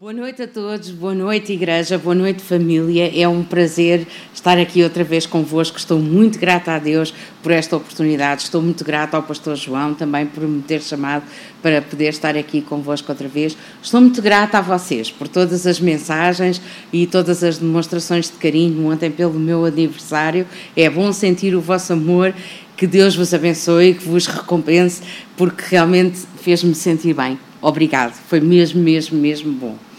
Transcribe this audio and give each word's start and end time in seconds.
Boa 0.00 0.14
noite 0.14 0.40
a 0.40 0.48
todos, 0.48 0.88
boa 0.88 1.14
noite 1.14 1.52
igreja, 1.52 1.98
boa 1.98 2.14
noite 2.14 2.42
família. 2.42 3.12
É 3.14 3.28
um 3.28 3.44
prazer 3.44 4.06
estar 4.32 4.56
aqui 4.56 4.82
outra 4.82 5.04
vez 5.04 5.26
convosco. 5.26 5.76
Estou 5.76 5.98
muito 5.98 6.38
grata 6.38 6.72
a 6.72 6.78
Deus 6.78 7.12
por 7.42 7.52
esta 7.52 7.76
oportunidade. 7.76 8.44
Estou 8.44 8.62
muito 8.62 8.82
grata 8.82 9.18
ao 9.18 9.22
pastor 9.22 9.56
João 9.56 9.92
também 9.92 10.24
por 10.24 10.42
me 10.48 10.62
ter 10.62 10.80
chamado 10.80 11.24
para 11.60 11.82
poder 11.82 12.08
estar 12.08 12.34
aqui 12.34 12.62
convosco 12.62 13.12
outra 13.12 13.28
vez. 13.28 13.54
Estou 13.82 14.00
muito 14.00 14.22
grata 14.22 14.56
a 14.56 14.62
vocês 14.62 15.10
por 15.10 15.28
todas 15.28 15.66
as 15.66 15.78
mensagens 15.78 16.62
e 16.90 17.06
todas 17.06 17.44
as 17.44 17.58
demonstrações 17.58 18.30
de 18.30 18.38
carinho 18.38 18.90
ontem 18.90 19.10
pelo 19.10 19.38
meu 19.38 19.66
aniversário. 19.66 20.46
É 20.74 20.88
bom 20.88 21.12
sentir 21.12 21.54
o 21.54 21.60
vosso 21.60 21.92
amor. 21.92 22.34
Que 22.74 22.86
Deus 22.86 23.14
vos 23.14 23.34
abençoe, 23.34 23.92
que 23.92 24.08
vos 24.08 24.26
recompense, 24.26 25.02
porque 25.36 25.62
realmente 25.68 26.20
fez-me 26.40 26.74
sentir 26.74 27.12
bem. 27.12 27.38
Obrigado, 27.60 28.14
foi 28.14 28.40
mesmo, 28.40 28.82
mesmo, 28.82 29.18
mesmo 29.18 29.52
bom. 29.52 29.89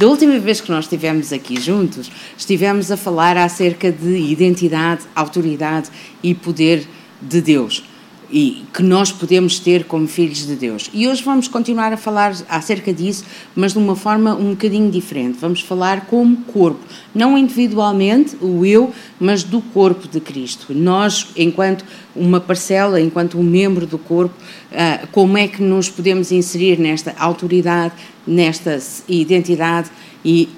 Da 0.00 0.06
última 0.06 0.38
vez 0.38 0.62
que 0.62 0.70
nós 0.70 0.86
estivemos 0.86 1.30
aqui 1.30 1.60
juntos, 1.60 2.10
estivemos 2.34 2.90
a 2.90 2.96
falar 2.96 3.36
acerca 3.36 3.92
de 3.92 4.16
identidade, 4.16 5.02
autoridade 5.14 5.90
e 6.22 6.34
poder 6.34 6.88
de 7.20 7.42
Deus 7.42 7.84
e 8.32 8.64
que 8.72 8.82
nós 8.82 9.10
podemos 9.10 9.58
ter 9.58 9.84
como 9.84 10.06
filhos 10.06 10.46
de 10.46 10.54
Deus. 10.54 10.88
E 10.94 11.08
hoje 11.08 11.22
vamos 11.22 11.48
continuar 11.48 11.92
a 11.92 11.96
falar 11.96 12.34
acerca 12.48 12.92
disso, 12.92 13.24
mas 13.56 13.72
de 13.72 13.78
uma 13.78 13.96
forma 13.96 14.34
um 14.34 14.50
bocadinho 14.50 14.90
diferente. 14.90 15.38
Vamos 15.40 15.60
falar 15.60 16.06
como 16.06 16.36
corpo, 16.44 16.80
não 17.14 17.36
individualmente, 17.36 18.36
o 18.40 18.64
eu, 18.64 18.92
mas 19.18 19.42
do 19.42 19.60
corpo 19.60 20.06
de 20.06 20.20
Cristo. 20.20 20.72
Nós, 20.72 21.28
enquanto 21.36 21.84
uma 22.14 22.40
parcela, 22.40 23.00
enquanto 23.00 23.38
um 23.38 23.42
membro 23.42 23.86
do 23.86 23.98
corpo, 23.98 24.34
ah, 24.72 25.06
como 25.10 25.36
é 25.36 25.48
que 25.48 25.62
nos 25.62 25.88
podemos 25.88 26.30
inserir 26.30 26.78
nesta 26.78 27.14
autoridade, 27.18 27.94
nesta 28.26 28.78
identidade 29.08 29.90
e 30.24 30.48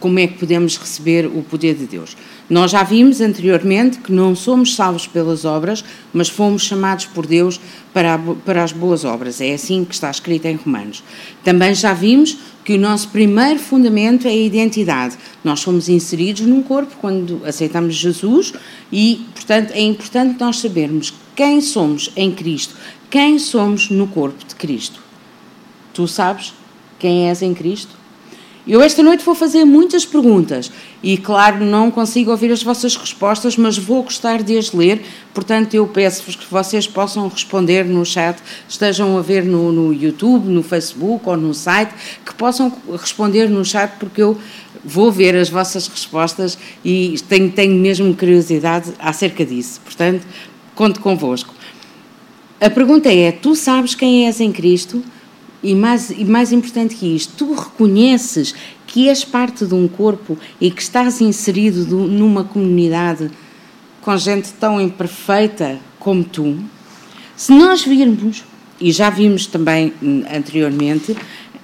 como 0.00 0.18
é 0.18 0.26
que 0.26 0.38
podemos 0.38 0.76
receber 0.76 1.26
o 1.26 1.42
poder 1.42 1.74
de 1.74 1.86
Deus. 1.86 2.16
Nós 2.50 2.72
já 2.72 2.82
vimos 2.82 3.20
anteriormente 3.20 3.98
que 3.98 4.12
não 4.12 4.34
somos 4.34 4.74
salvos 4.74 5.06
pelas 5.06 5.44
obras, 5.44 5.84
mas 6.12 6.28
fomos 6.28 6.62
chamados 6.62 7.06
por 7.06 7.26
Deus 7.26 7.60
para, 7.94 8.18
para 8.44 8.62
as 8.62 8.72
boas 8.72 9.04
obras. 9.04 9.40
É 9.40 9.54
assim 9.54 9.84
que 9.84 9.94
está 9.94 10.10
escrito 10.10 10.46
em 10.46 10.56
Romanos. 10.56 11.02
Também 11.44 11.74
já 11.74 11.94
vimos 11.94 12.36
que 12.64 12.74
o 12.74 12.78
nosso 12.78 13.08
primeiro 13.08 13.58
fundamento 13.58 14.26
é 14.26 14.30
a 14.30 14.36
identidade. 14.36 15.16
Nós 15.42 15.60
somos 15.60 15.88
inseridos 15.88 16.42
num 16.42 16.62
corpo 16.62 16.94
quando 17.00 17.40
aceitamos 17.44 17.94
Jesus 17.94 18.52
e, 18.92 19.24
portanto, 19.34 19.70
é 19.72 19.80
importante 19.80 20.38
nós 20.38 20.58
sabermos 20.58 21.14
quem 21.34 21.60
somos 21.60 22.10
em 22.14 22.32
Cristo, 22.32 22.74
quem 23.08 23.38
somos 23.38 23.88
no 23.88 24.06
corpo 24.06 24.44
de 24.46 24.54
Cristo. 24.54 25.00
Tu 25.94 26.06
sabes 26.06 26.52
quem 27.02 27.28
és 27.28 27.42
em 27.42 27.52
Cristo? 27.52 28.00
Eu 28.64 28.80
esta 28.80 29.02
noite 29.02 29.24
vou 29.24 29.34
fazer 29.34 29.64
muitas 29.64 30.04
perguntas 30.04 30.70
e, 31.02 31.16
claro, 31.16 31.64
não 31.64 31.90
consigo 31.90 32.30
ouvir 32.30 32.52
as 32.52 32.62
vossas 32.62 32.94
respostas, 32.94 33.56
mas 33.56 33.76
vou 33.76 34.04
gostar 34.04 34.40
de 34.40 34.56
as 34.56 34.70
ler, 34.70 35.02
portanto, 35.34 35.74
eu 35.74 35.84
peço-vos 35.84 36.36
que 36.36 36.48
vocês 36.48 36.86
possam 36.86 37.26
responder 37.26 37.84
no 37.84 38.06
chat, 38.06 38.38
estejam 38.68 39.18
a 39.18 39.20
ver 39.20 39.44
no, 39.44 39.72
no 39.72 39.92
YouTube, 39.92 40.48
no 40.48 40.62
Facebook 40.62 41.28
ou 41.28 41.36
no 41.36 41.52
site, 41.52 41.92
que 42.24 42.32
possam 42.34 42.72
responder 42.92 43.50
no 43.50 43.64
chat, 43.64 43.94
porque 43.98 44.22
eu 44.22 44.38
vou 44.84 45.10
ver 45.10 45.34
as 45.34 45.50
vossas 45.50 45.88
respostas 45.88 46.56
e 46.84 47.16
tenho, 47.28 47.50
tenho 47.50 47.74
mesmo 47.74 48.14
curiosidade 48.14 48.92
acerca 49.00 49.44
disso. 49.44 49.80
Portanto, 49.84 50.24
conto 50.76 51.00
convosco. 51.00 51.52
A 52.60 52.70
pergunta 52.70 53.12
é: 53.12 53.32
tu 53.32 53.56
sabes 53.56 53.96
quem 53.96 54.28
és 54.28 54.40
em 54.40 54.52
Cristo? 54.52 55.02
E 55.62 55.74
mais, 55.74 56.10
e 56.10 56.24
mais 56.24 56.50
importante 56.50 56.96
que 56.96 57.06
isto, 57.14 57.34
tu 57.36 57.54
reconheces 57.54 58.54
que 58.86 59.08
és 59.08 59.24
parte 59.24 59.64
de 59.64 59.74
um 59.74 59.86
corpo 59.86 60.36
e 60.60 60.70
que 60.70 60.82
estás 60.82 61.20
inserido 61.20 61.84
do, 61.84 61.98
numa 61.98 62.44
comunidade 62.44 63.30
com 64.00 64.16
gente 64.16 64.52
tão 64.54 64.80
imperfeita 64.80 65.78
como 65.98 66.24
tu. 66.24 66.58
Se 67.36 67.52
nós 67.52 67.84
virmos, 67.84 68.44
e 68.80 68.90
já 68.90 69.08
vimos 69.08 69.46
também 69.46 69.94
anteriormente, 70.30 71.16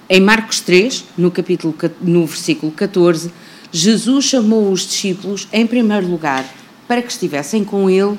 em 0.09 0.21
Marcos 0.21 0.61
3, 0.61 1.05
no, 1.17 1.29
capítulo, 1.29 1.75
no 2.01 2.25
versículo 2.25 2.71
14, 2.71 3.31
Jesus 3.71 4.25
chamou 4.25 4.71
os 4.71 4.87
discípulos, 4.87 5.47
em 5.53 5.67
primeiro 5.67 6.07
lugar, 6.07 6.43
para 6.87 7.01
que 7.01 7.11
estivessem 7.11 7.63
com 7.63 7.89
ele 7.89 8.17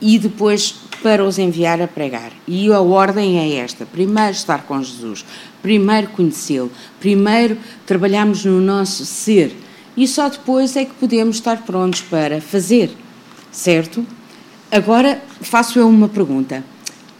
e 0.00 0.18
depois 0.18 0.76
para 0.96 1.24
os 1.24 1.38
enviar 1.38 1.80
a 1.80 1.88
pregar. 1.88 2.32
E 2.46 2.72
a 2.72 2.80
ordem 2.80 3.38
é 3.38 3.58
esta: 3.58 3.84
primeiro 3.86 4.32
estar 4.32 4.64
com 4.64 4.82
Jesus, 4.82 5.24
primeiro 5.62 6.08
conhecê-lo, 6.08 6.70
primeiro 7.00 7.56
trabalharmos 7.86 8.44
no 8.44 8.60
nosso 8.60 9.04
ser 9.04 9.54
e 9.96 10.08
só 10.08 10.28
depois 10.28 10.76
é 10.76 10.84
que 10.84 10.94
podemos 10.94 11.36
estar 11.36 11.62
prontos 11.62 12.00
para 12.00 12.40
fazer, 12.40 12.90
certo? 13.52 14.04
Agora 14.70 15.22
faço 15.40 15.78
eu 15.78 15.88
uma 15.88 16.08
pergunta. 16.08 16.64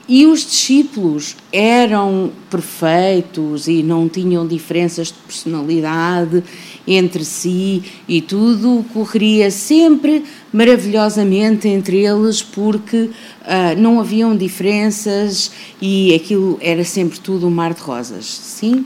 E 0.06 0.26
os 0.26 0.41
discípulos 0.41 1.34
eram 1.50 2.30
perfeitos 2.50 3.68
e 3.68 3.82
não 3.82 4.06
tinham 4.06 4.46
diferenças 4.46 5.06
de 5.06 5.14
personalidade 5.14 6.44
entre 6.87 7.25
si 7.25 7.83
e 8.06 8.21
tudo 8.21 8.84
correria 8.93 9.50
sempre 9.50 10.25
maravilhosamente 10.53 11.69
entre 11.69 11.99
eles 12.05 12.43
porque 12.43 13.11
uh, 13.43 13.78
não 13.78 14.00
haviam 14.00 14.37
diferenças 14.37 15.50
e 15.81 16.15
aquilo 16.15 16.59
era 16.61 16.84
sempre 16.84 17.19
tudo 17.19 17.47
um 17.47 17.50
mar 17.50 17.75
de 17.75 17.81
rosas. 17.81 18.27
Sim? 18.27 18.84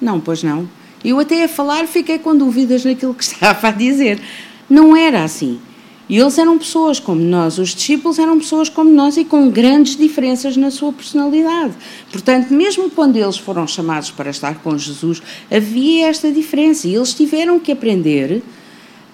Não, 0.00 0.18
pois 0.18 0.42
não. 0.42 0.68
Eu 1.04 1.18
até 1.18 1.44
a 1.44 1.48
falar 1.48 1.86
fiquei 1.86 2.18
com 2.18 2.36
dúvidas 2.36 2.84
naquilo 2.84 3.14
que 3.14 3.24
estava 3.24 3.68
a 3.68 3.72
dizer. 3.72 4.20
Não 4.68 4.96
era 4.96 5.24
assim. 5.24 5.58
E 6.10 6.18
eles 6.18 6.36
eram 6.38 6.58
pessoas 6.58 6.98
como 6.98 7.20
nós, 7.20 7.56
os 7.56 7.72
discípulos 7.72 8.18
eram 8.18 8.36
pessoas 8.36 8.68
como 8.68 8.90
nós 8.90 9.16
e 9.16 9.24
com 9.24 9.48
grandes 9.48 9.96
diferenças 9.96 10.56
na 10.56 10.68
sua 10.68 10.92
personalidade. 10.92 11.72
Portanto, 12.10 12.52
mesmo 12.52 12.90
quando 12.90 13.14
eles 13.14 13.38
foram 13.38 13.64
chamados 13.64 14.10
para 14.10 14.28
estar 14.28 14.56
com 14.56 14.76
Jesus, 14.76 15.22
havia 15.48 16.08
esta 16.08 16.28
diferença 16.32 16.88
e 16.88 16.96
eles 16.96 17.14
tiveram 17.14 17.60
que 17.60 17.70
aprender 17.70 18.42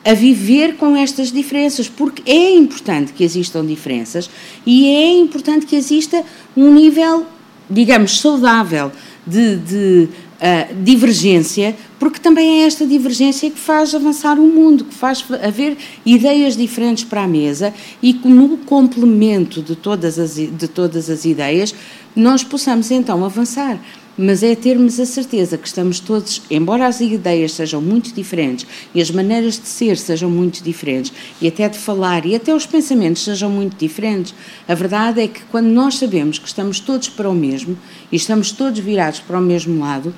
a 0.03 0.15
viver 0.15 0.77
com 0.77 0.97
estas 0.97 1.31
diferenças, 1.31 1.87
porque 1.87 2.23
é 2.25 2.55
importante 2.55 3.13
que 3.13 3.23
existam 3.23 3.67
diferenças 3.67 4.31
e 4.65 4.89
é 4.89 5.13
importante 5.19 5.67
que 5.67 5.77
exista 5.77 6.25
um 6.57 6.73
nível, 6.73 7.27
digamos, 7.69 8.19
saudável 8.19 8.91
de, 9.27 9.57
de 9.57 10.09
uh, 10.37 10.75
divergência, 10.83 11.77
porque 11.99 12.19
também 12.19 12.63
é 12.63 12.67
esta 12.67 12.87
divergência 12.87 13.51
que 13.51 13.59
faz 13.59 13.95
avançar 13.95 14.39
o 14.39 14.47
mundo, 14.47 14.85
que 14.85 14.95
faz 14.95 15.25
haver 15.43 15.77
ideias 16.05 16.57
diferentes 16.57 17.05
para 17.05 17.25
a 17.25 17.29
mesa 17.29 17.73
e 18.03 18.13
que 18.13 18.29
no 18.29 18.57
complemento 18.59 19.63
de 19.63 19.77
todas 19.77 20.19
as, 20.19 20.35
de 20.35 20.69
todas 20.69 21.11
as 21.11 21.25
ideias 21.25 21.75
nós 22.15 22.43
possamos 22.43 22.91
então 22.91 23.25
avançar 23.25 23.79
mas 24.17 24.43
é 24.43 24.55
termos 24.55 24.99
a 24.99 25.05
certeza 25.05 25.59
que 25.59 25.67
estamos 25.67 26.01
todos, 26.01 26.43
embora 26.51 26.87
as 26.87 27.01
ideias 27.01 27.53
sejam 27.53 27.83
muito 27.83 28.15
diferentes 28.15 28.67
e 28.95 29.01
as 29.01 29.11
maneiras 29.11 29.59
de 29.59 29.69
ser 29.69 29.97
sejam 29.97 30.31
muito 30.31 30.63
diferentes, 30.63 31.13
e 31.41 31.49
até 31.49 31.69
de 31.69 31.79
falar 31.79 32.25
e 32.25 32.35
até 32.35 32.55
os 32.55 32.65
pensamentos 32.65 33.25
sejam 33.25 33.51
muito 33.51 33.77
diferentes, 33.77 34.35
a 34.67 34.75
verdade 34.75 35.21
é 35.21 35.29
que 35.29 35.43
quando 35.51 35.67
nós 35.67 35.99
sabemos 35.99 36.39
que 36.39 36.49
estamos 36.49 36.81
todos 36.81 37.09
para 37.09 37.29
o 37.29 37.35
mesmo 37.35 37.77
e 38.11 38.17
estamos 38.17 38.53
todos 38.53 38.79
virados 38.79 39.21
para 39.21 39.39
o 39.39 39.43
mesmo 39.43 39.81
lado, 39.81 40.15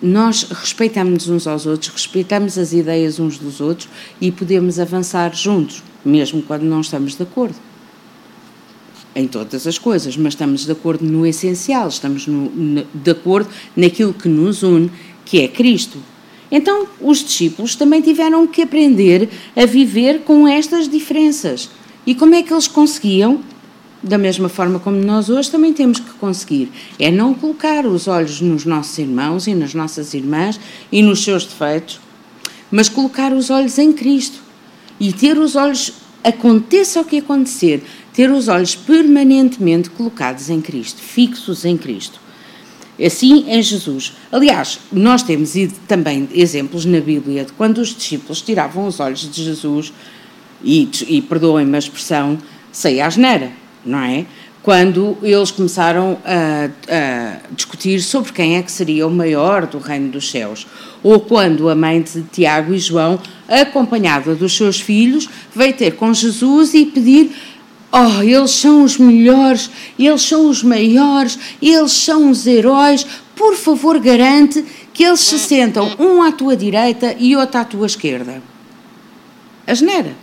nós 0.00 0.44
respeitamos 0.44 1.28
uns 1.28 1.46
aos 1.46 1.66
outros, 1.66 1.92
respeitamos 1.92 2.56
as 2.56 2.72
ideias 2.72 3.18
uns 3.18 3.36
dos 3.38 3.60
outros 3.60 3.88
e 4.20 4.30
podemos 4.30 4.78
avançar 4.78 5.34
juntos, 5.34 5.82
mesmo 6.04 6.42
quando 6.42 6.62
não 6.62 6.80
estamos 6.80 7.16
de 7.16 7.22
acordo 7.22 7.67
em 9.14 9.26
todas 9.26 9.66
as 9.66 9.78
coisas, 9.78 10.16
mas 10.16 10.34
estamos 10.34 10.64
de 10.64 10.72
acordo 10.72 11.04
no 11.04 11.26
essencial, 11.26 11.88
estamos 11.88 12.26
no, 12.26 12.50
no, 12.50 12.86
de 12.94 13.10
acordo 13.10 13.50
naquilo 13.76 14.14
que 14.14 14.28
nos 14.28 14.62
une, 14.62 14.90
que 15.24 15.40
é 15.40 15.48
Cristo. 15.48 15.98
Então, 16.50 16.86
os 17.00 17.18
discípulos 17.18 17.76
também 17.76 18.00
tiveram 18.00 18.46
que 18.46 18.62
aprender 18.62 19.28
a 19.54 19.66
viver 19.66 20.20
com 20.20 20.48
estas 20.48 20.88
diferenças. 20.88 21.68
E 22.06 22.14
como 22.14 22.34
é 22.34 22.42
que 22.42 22.52
eles 22.52 22.66
conseguiam? 22.66 23.40
Da 24.02 24.16
mesma 24.16 24.48
forma 24.48 24.78
como 24.78 24.96
nós 24.96 25.28
hoje 25.28 25.50
também 25.50 25.72
temos 25.72 25.98
que 25.98 26.10
conseguir. 26.12 26.70
É 26.98 27.10
não 27.10 27.34
colocar 27.34 27.84
os 27.84 28.08
olhos 28.08 28.40
nos 28.40 28.64
nossos 28.64 28.96
irmãos 28.96 29.46
e 29.46 29.54
nas 29.54 29.74
nossas 29.74 30.14
irmãs 30.14 30.58
e 30.90 31.02
nos 31.02 31.22
seus 31.22 31.44
defeitos, 31.44 32.00
mas 32.70 32.88
colocar 32.88 33.32
os 33.32 33.50
olhos 33.50 33.76
em 33.76 33.92
Cristo. 33.92 34.38
E 35.00 35.12
ter 35.12 35.36
os 35.36 35.54
olhos, 35.54 35.92
aconteça 36.24 37.00
o 37.00 37.04
que 37.04 37.18
acontecer, 37.18 37.82
ter 38.18 38.32
os 38.32 38.48
olhos 38.48 38.74
permanentemente 38.74 39.90
colocados 39.90 40.50
em 40.50 40.60
Cristo, 40.60 41.00
fixos 41.00 41.64
em 41.64 41.76
Cristo. 41.76 42.18
Assim 43.00 43.48
em 43.48 43.62
Jesus. 43.62 44.12
Aliás, 44.32 44.80
nós 44.90 45.22
temos 45.22 45.52
também 45.86 46.28
exemplos 46.34 46.84
na 46.84 46.98
Bíblia 46.98 47.44
de 47.44 47.52
quando 47.52 47.78
os 47.78 47.94
discípulos 47.94 48.42
tiravam 48.42 48.88
os 48.88 48.98
olhos 48.98 49.20
de 49.20 49.44
Jesus, 49.44 49.92
e, 50.64 50.90
e 51.06 51.22
perdoem-me 51.22 51.76
a 51.76 51.78
expressão, 51.78 52.36
sei 52.72 53.00
asneira, 53.00 53.52
não 53.86 54.00
é? 54.00 54.26
quando 54.64 55.16
eles 55.22 55.52
começaram 55.52 56.18
a, 56.24 56.68
a, 56.92 57.36
discutir 57.54 58.02
sobre 58.02 58.32
quem 58.32 58.56
é 58.56 58.62
que 58.62 58.72
seria 58.72 59.06
o 59.06 59.10
maior 59.10 59.64
do 59.64 59.78
reino 59.78 60.10
dos 60.10 60.28
céus. 60.28 60.66
Ou 61.02 61.20
quando 61.20 61.68
a 61.68 61.74
mãe 61.76 62.02
de 62.02 62.22
Tiago 62.24 62.74
e 62.74 62.78
João, 62.78 63.20
acompanhada 63.48 64.34
dos 64.34 64.56
seus 64.56 64.80
filhos, 64.80 65.28
veio 65.54 65.72
ter 65.72 65.92
com 65.92 66.12
Jesus 66.12 66.74
e 66.74 66.84
pedir 66.84 67.30
Oh, 67.90 68.22
eles 68.22 68.50
são 68.50 68.82
os 68.84 68.98
melhores, 68.98 69.70
eles 69.98 70.22
são 70.22 70.50
os 70.50 70.62
maiores, 70.62 71.38
eles 71.60 71.92
são 71.92 72.30
os 72.30 72.46
heróis. 72.46 73.06
Por 73.34 73.56
favor, 73.56 73.98
garante 73.98 74.64
que 74.92 75.04
eles 75.04 75.20
se 75.20 75.38
sentam 75.38 75.94
um 75.98 76.22
à 76.22 76.30
tua 76.30 76.56
direita 76.56 77.16
e 77.18 77.34
outro 77.34 77.58
à 77.58 77.64
tua 77.64 77.86
esquerda. 77.86 78.42
Asneira, 79.66 80.14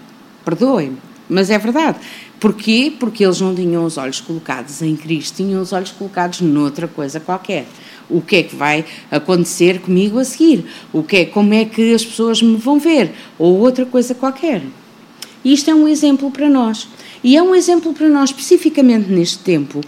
perdoem-me, 0.43 0.97
mas 1.27 1.49
é 1.49 1.57
verdade. 1.57 1.97
Porquê? 2.39 2.93
Porque 2.99 3.23
eles 3.23 3.41
não 3.41 3.55
tinham 3.55 3.83
os 3.85 3.97
olhos 3.97 4.21
colocados 4.21 4.81
em 4.81 4.95
Cristo, 4.95 5.37
tinham 5.37 5.61
os 5.61 5.73
olhos 5.73 5.91
colocados 5.91 6.41
noutra 6.41 6.87
coisa 6.87 7.19
qualquer. 7.19 7.65
O 8.07 8.21
que 8.21 8.35
é 8.35 8.43
que 8.43 8.55
vai 8.55 8.85
acontecer 9.09 9.79
comigo 9.79 10.19
a 10.19 10.23
seguir? 10.23 10.65
O 10.93 11.01
que 11.01 11.17
é, 11.17 11.25
como 11.25 11.53
é 11.53 11.65
que 11.65 11.93
as 11.95 12.05
pessoas 12.05 12.41
me 12.41 12.57
vão 12.57 12.77
ver? 12.77 13.11
Ou 13.39 13.57
outra 13.59 13.85
coisa 13.85 14.13
qualquer. 14.13 14.61
Isto 15.45 15.69
é 15.69 15.75
um 15.75 15.87
exemplo 15.87 16.31
para 16.31 16.49
nós. 16.49 16.87
E 17.23 17.37
é 17.37 17.43
um 17.43 17.53
exemplo 17.53 17.93
para 17.93 18.09
nós, 18.09 18.31
especificamente 18.31 19.09
neste 19.09 19.39
tempo, 19.39 19.81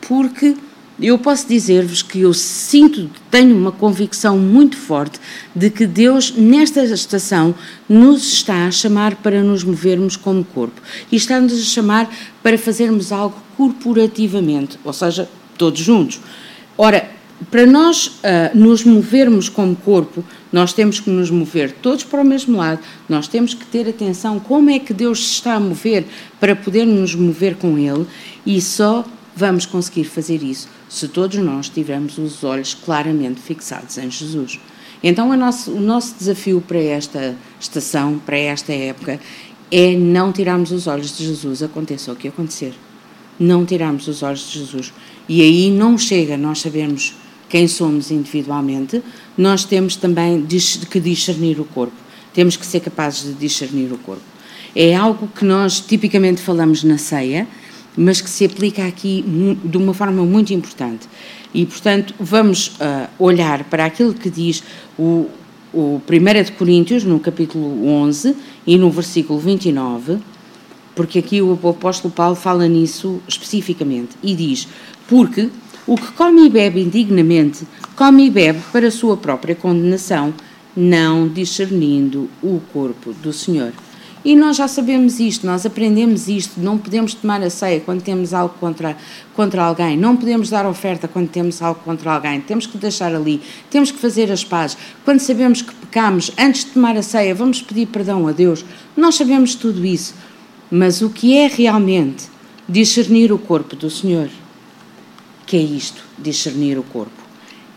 porque 0.00 0.56
eu 1.00 1.18
posso 1.18 1.48
dizer-vos 1.48 2.02
que 2.02 2.20
eu 2.20 2.32
sinto, 2.34 3.10
tenho 3.30 3.56
uma 3.56 3.72
convicção 3.72 4.38
muito 4.38 4.76
forte 4.76 5.18
de 5.54 5.70
que 5.70 5.86
Deus, 5.86 6.32
nesta 6.36 6.84
estação, 6.84 7.54
nos 7.88 8.32
está 8.32 8.66
a 8.66 8.70
chamar 8.70 9.16
para 9.16 9.42
nos 9.42 9.64
movermos 9.64 10.16
como 10.16 10.44
corpo. 10.44 10.80
E 11.10 11.16
está-nos 11.16 11.52
a 11.52 11.64
chamar 11.64 12.12
para 12.42 12.58
fazermos 12.58 13.12
algo 13.12 13.36
corporativamente, 13.56 14.78
ou 14.84 14.92
seja, 14.92 15.28
todos 15.56 15.80
juntos. 15.80 16.20
Ora, 16.76 17.13
para 17.50 17.66
nós 17.66 18.06
uh, 18.06 18.56
nos 18.56 18.84
movermos 18.84 19.48
como 19.48 19.74
corpo, 19.76 20.24
nós 20.52 20.72
temos 20.72 21.00
que 21.00 21.10
nos 21.10 21.30
mover 21.30 21.72
todos 21.72 22.04
para 22.04 22.20
o 22.20 22.24
mesmo 22.24 22.56
lado, 22.56 22.80
nós 23.08 23.26
temos 23.26 23.54
que 23.54 23.66
ter 23.66 23.88
atenção 23.88 24.38
como 24.38 24.70
é 24.70 24.78
que 24.78 24.94
Deus 24.94 25.26
se 25.26 25.32
está 25.34 25.54
a 25.54 25.60
mover 25.60 26.06
para 26.38 26.54
poder 26.54 26.86
nos 26.86 27.14
mover 27.14 27.56
com 27.56 27.76
Ele 27.76 28.06
e 28.46 28.60
só 28.60 29.04
vamos 29.36 29.66
conseguir 29.66 30.04
fazer 30.04 30.42
isso 30.42 30.68
se 30.88 31.08
todos 31.08 31.36
nós 31.38 31.68
tivermos 31.68 32.18
os 32.18 32.44
olhos 32.44 32.72
claramente 32.72 33.40
fixados 33.40 33.98
em 33.98 34.08
Jesus. 34.08 34.60
Então, 35.02 35.28
o 35.30 35.36
nosso, 35.36 35.72
o 35.72 35.80
nosso 35.80 36.14
desafio 36.16 36.62
para 36.66 36.78
esta 36.78 37.34
estação, 37.60 38.18
para 38.24 38.38
esta 38.38 38.72
época, 38.72 39.20
é 39.70 39.96
não 39.96 40.32
tirarmos 40.32 40.70
os 40.70 40.86
olhos 40.86 41.16
de 41.16 41.26
Jesus, 41.26 41.62
aconteça 41.62 42.12
o 42.12 42.16
que 42.16 42.28
acontecer. 42.28 42.72
Não 43.38 43.66
tirarmos 43.66 44.06
os 44.06 44.22
olhos 44.22 44.48
de 44.48 44.60
Jesus. 44.60 44.92
E 45.28 45.42
aí 45.42 45.70
não 45.70 45.98
chega 45.98 46.36
nós 46.36 46.60
sabermos 46.60 47.14
quem 47.54 47.68
somos 47.68 48.10
individualmente, 48.10 49.00
nós 49.38 49.64
temos 49.64 49.94
também 49.94 50.44
que 50.90 50.98
discernir 50.98 51.60
o 51.60 51.64
corpo. 51.64 51.94
Temos 52.32 52.56
que 52.56 52.66
ser 52.66 52.80
capazes 52.80 53.22
de 53.22 53.34
discernir 53.34 53.92
o 53.92 53.98
corpo. 53.98 54.24
É 54.74 54.96
algo 54.96 55.28
que 55.28 55.44
nós 55.44 55.78
tipicamente 55.78 56.42
falamos 56.42 56.82
na 56.82 56.98
ceia, 56.98 57.46
mas 57.96 58.20
que 58.20 58.28
se 58.28 58.44
aplica 58.44 58.84
aqui 58.84 59.24
de 59.64 59.76
uma 59.76 59.94
forma 59.94 60.24
muito 60.24 60.52
importante. 60.52 61.06
E, 61.54 61.64
portanto, 61.64 62.12
vamos 62.18 62.70
uh, 62.70 63.08
olhar 63.20 63.62
para 63.62 63.84
aquilo 63.84 64.14
que 64.14 64.28
diz 64.28 64.64
o, 64.98 65.30
o 65.72 66.02
1 66.10 66.42
de 66.42 66.50
Coríntios, 66.50 67.04
no 67.04 67.20
capítulo 67.20 67.86
11 67.86 68.34
e 68.66 68.76
no 68.76 68.90
versículo 68.90 69.38
29, 69.38 70.18
porque 70.96 71.20
aqui 71.20 71.40
o 71.40 71.52
apóstolo 71.68 72.12
Paulo 72.12 72.34
fala 72.34 72.66
nisso 72.66 73.22
especificamente 73.28 74.16
e 74.24 74.34
diz: 74.34 74.66
Porque 75.06 75.50
o 75.86 75.96
que 75.96 76.12
come 76.12 76.46
e 76.46 76.50
bebe 76.50 76.80
indignamente, 76.80 77.66
come 77.94 78.26
e 78.26 78.30
bebe 78.30 78.60
para 78.72 78.88
a 78.88 78.90
sua 78.90 79.16
própria 79.16 79.54
condenação, 79.54 80.32
não 80.76 81.28
discernindo 81.28 82.28
o 82.42 82.60
corpo 82.72 83.12
do 83.12 83.32
Senhor. 83.32 83.72
E 84.24 84.34
nós 84.34 84.56
já 84.56 84.66
sabemos 84.66 85.20
isto, 85.20 85.46
nós 85.46 85.66
aprendemos 85.66 86.28
isto, 86.28 86.58
não 86.58 86.78
podemos 86.78 87.12
tomar 87.12 87.42
a 87.42 87.50
ceia 87.50 87.80
quando 87.80 88.00
temos 88.00 88.32
algo 88.32 88.54
contra, 88.58 88.96
contra 89.36 89.62
alguém, 89.62 89.98
não 89.98 90.16
podemos 90.16 90.48
dar 90.48 90.64
oferta 90.64 91.06
quando 91.06 91.28
temos 91.28 91.60
algo 91.60 91.80
contra 91.84 92.14
alguém, 92.14 92.40
temos 92.40 92.66
que 92.66 92.78
deixar 92.78 93.14
ali, 93.14 93.42
temos 93.68 93.90
que 93.90 93.98
fazer 93.98 94.32
as 94.32 94.42
pazes. 94.42 94.78
Quando 95.04 95.20
sabemos 95.20 95.60
que 95.60 95.74
pecamos, 95.74 96.30
antes 96.38 96.64
de 96.64 96.70
tomar 96.70 96.96
a 96.96 97.02
ceia, 97.02 97.34
vamos 97.34 97.60
pedir 97.60 97.84
perdão 97.86 98.26
a 98.26 98.32
Deus. 98.32 98.64
Nós 98.96 99.16
sabemos 99.16 99.54
tudo 99.54 99.84
isso, 99.84 100.14
mas 100.70 101.02
o 101.02 101.10
que 101.10 101.36
é 101.36 101.46
realmente 101.46 102.24
discernir 102.66 103.30
o 103.30 103.36
corpo 103.38 103.76
do 103.76 103.90
Senhor? 103.90 104.30
Que 105.46 105.56
é 105.56 105.60
isto, 105.60 106.02
discernir 106.18 106.78
o 106.78 106.82
corpo. 106.82 107.22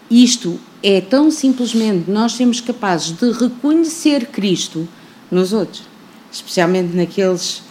Isto 0.10 0.60
é 0.82 1.02
tão 1.02 1.30
simplesmente 1.30 2.10
nós 2.10 2.34
sermos 2.34 2.62
capazes 2.62 3.12
de 3.12 3.32
reconhecer 3.32 4.28
Cristo 4.28 4.88
nos 5.30 5.52
outros, 5.52 5.84
especialmente 6.32 6.96
naqueles 6.96 7.62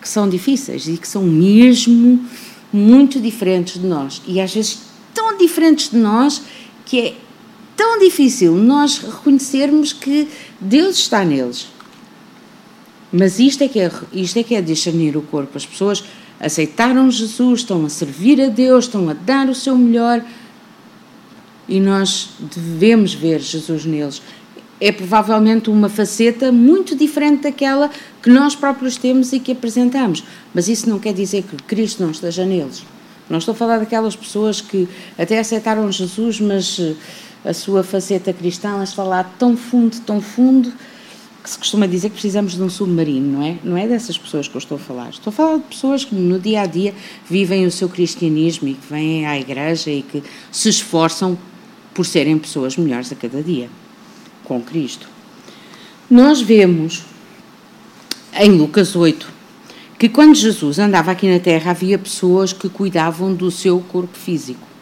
que 0.00 0.08
são 0.08 0.28
difíceis 0.28 0.88
e 0.88 0.96
que 0.96 1.06
são 1.06 1.22
mesmo 1.22 2.24
muito 2.72 3.20
diferentes 3.20 3.80
de 3.80 3.86
nós 3.86 4.20
e 4.26 4.40
às 4.40 4.52
vezes 4.52 4.80
tão 5.12 5.36
diferentes 5.38 5.90
de 5.90 5.96
nós 5.96 6.42
que 6.84 7.00
é 7.00 7.14
tão 7.76 7.98
difícil 7.98 8.54
nós 8.54 8.98
reconhecermos 8.98 9.92
que 9.92 10.28
Deus 10.60 10.96
está 10.98 11.24
neles. 11.24 11.68
Mas 13.12 13.38
isto 13.38 13.62
é 13.62 13.68
que 13.68 13.78
é, 13.78 13.90
isto 14.12 14.38
é, 14.38 14.42
que 14.42 14.54
é 14.56 14.60
discernir 14.60 15.16
o 15.16 15.22
corpo. 15.22 15.56
As 15.56 15.64
pessoas 15.64 16.02
aceitaram 16.44 17.10
Jesus, 17.10 17.60
estão 17.60 17.84
a 17.86 17.88
servir 17.88 18.40
a 18.40 18.48
Deus, 18.48 18.84
estão 18.84 19.08
a 19.08 19.14
dar 19.14 19.48
o 19.48 19.54
seu 19.54 19.76
melhor 19.76 20.22
e 21.66 21.80
nós 21.80 22.30
devemos 22.38 23.14
ver 23.14 23.40
Jesus 23.40 23.86
neles. 23.86 24.20
É 24.80 24.92
provavelmente 24.92 25.70
uma 25.70 25.88
faceta 25.88 26.52
muito 26.52 26.94
diferente 26.94 27.44
daquela 27.44 27.90
que 28.22 28.28
nós 28.28 28.54
próprios 28.54 28.96
temos 28.96 29.32
e 29.32 29.40
que 29.40 29.52
apresentamos, 29.52 30.22
mas 30.52 30.68
isso 30.68 30.88
não 30.88 30.98
quer 30.98 31.14
dizer 31.14 31.44
que 31.44 31.56
Cristo 31.56 32.02
não 32.02 32.10
esteja 32.10 32.44
neles. 32.44 32.84
Não 33.30 33.38
estou 33.38 33.52
a 33.52 33.56
falar 33.56 33.78
daquelas 33.78 34.14
pessoas 34.14 34.60
que 34.60 34.86
até 35.18 35.38
aceitaram 35.38 35.90
Jesus, 35.90 36.40
mas 36.40 36.78
eh, 36.78 36.94
a 37.42 37.54
sua 37.54 37.82
faceta 37.82 38.34
cristã 38.34 38.82
está 38.82 39.02
lá 39.02 39.24
tão 39.24 39.56
fundo, 39.56 39.98
tão 40.00 40.20
fundo, 40.20 40.70
que 41.44 41.50
se 41.50 41.58
costuma 41.58 41.86
dizer 41.86 42.08
que 42.08 42.14
precisamos 42.14 42.54
de 42.54 42.62
um 42.62 42.70
submarino, 42.70 43.38
não 43.38 43.42
é? 43.42 43.58
Não 43.62 43.76
é 43.76 43.86
dessas 43.86 44.16
pessoas 44.16 44.48
que 44.48 44.56
eu 44.56 44.58
estou 44.58 44.76
a 44.76 44.80
falar. 44.80 45.10
Estou 45.10 45.30
a 45.30 45.32
falar 45.34 45.56
de 45.58 45.64
pessoas 45.64 46.02
que 46.02 46.14
no 46.14 46.40
dia 46.40 46.62
a 46.62 46.66
dia 46.66 46.94
vivem 47.28 47.66
o 47.66 47.70
seu 47.70 47.86
cristianismo 47.86 48.66
e 48.66 48.72
que 48.72 48.86
vêm 48.90 49.26
à 49.26 49.38
igreja 49.38 49.90
e 49.90 50.00
que 50.00 50.22
se 50.50 50.70
esforçam 50.70 51.36
por 51.92 52.06
serem 52.06 52.38
pessoas 52.38 52.78
melhores 52.78 53.12
a 53.12 53.14
cada 53.14 53.42
dia 53.42 53.68
com 54.42 54.58
Cristo. 54.62 55.06
Nós 56.10 56.40
vemos 56.40 57.02
em 58.40 58.50
Lucas 58.50 58.96
8 58.96 59.30
que 59.98 60.08
quando 60.08 60.34
Jesus 60.34 60.78
andava 60.78 61.10
aqui 61.10 61.30
na 61.30 61.38
terra 61.38 61.72
havia 61.72 61.98
pessoas 61.98 62.54
que 62.54 62.70
cuidavam 62.70 63.34
do 63.34 63.50
seu 63.50 63.80
corpo 63.80 64.16
físico. 64.16 64.73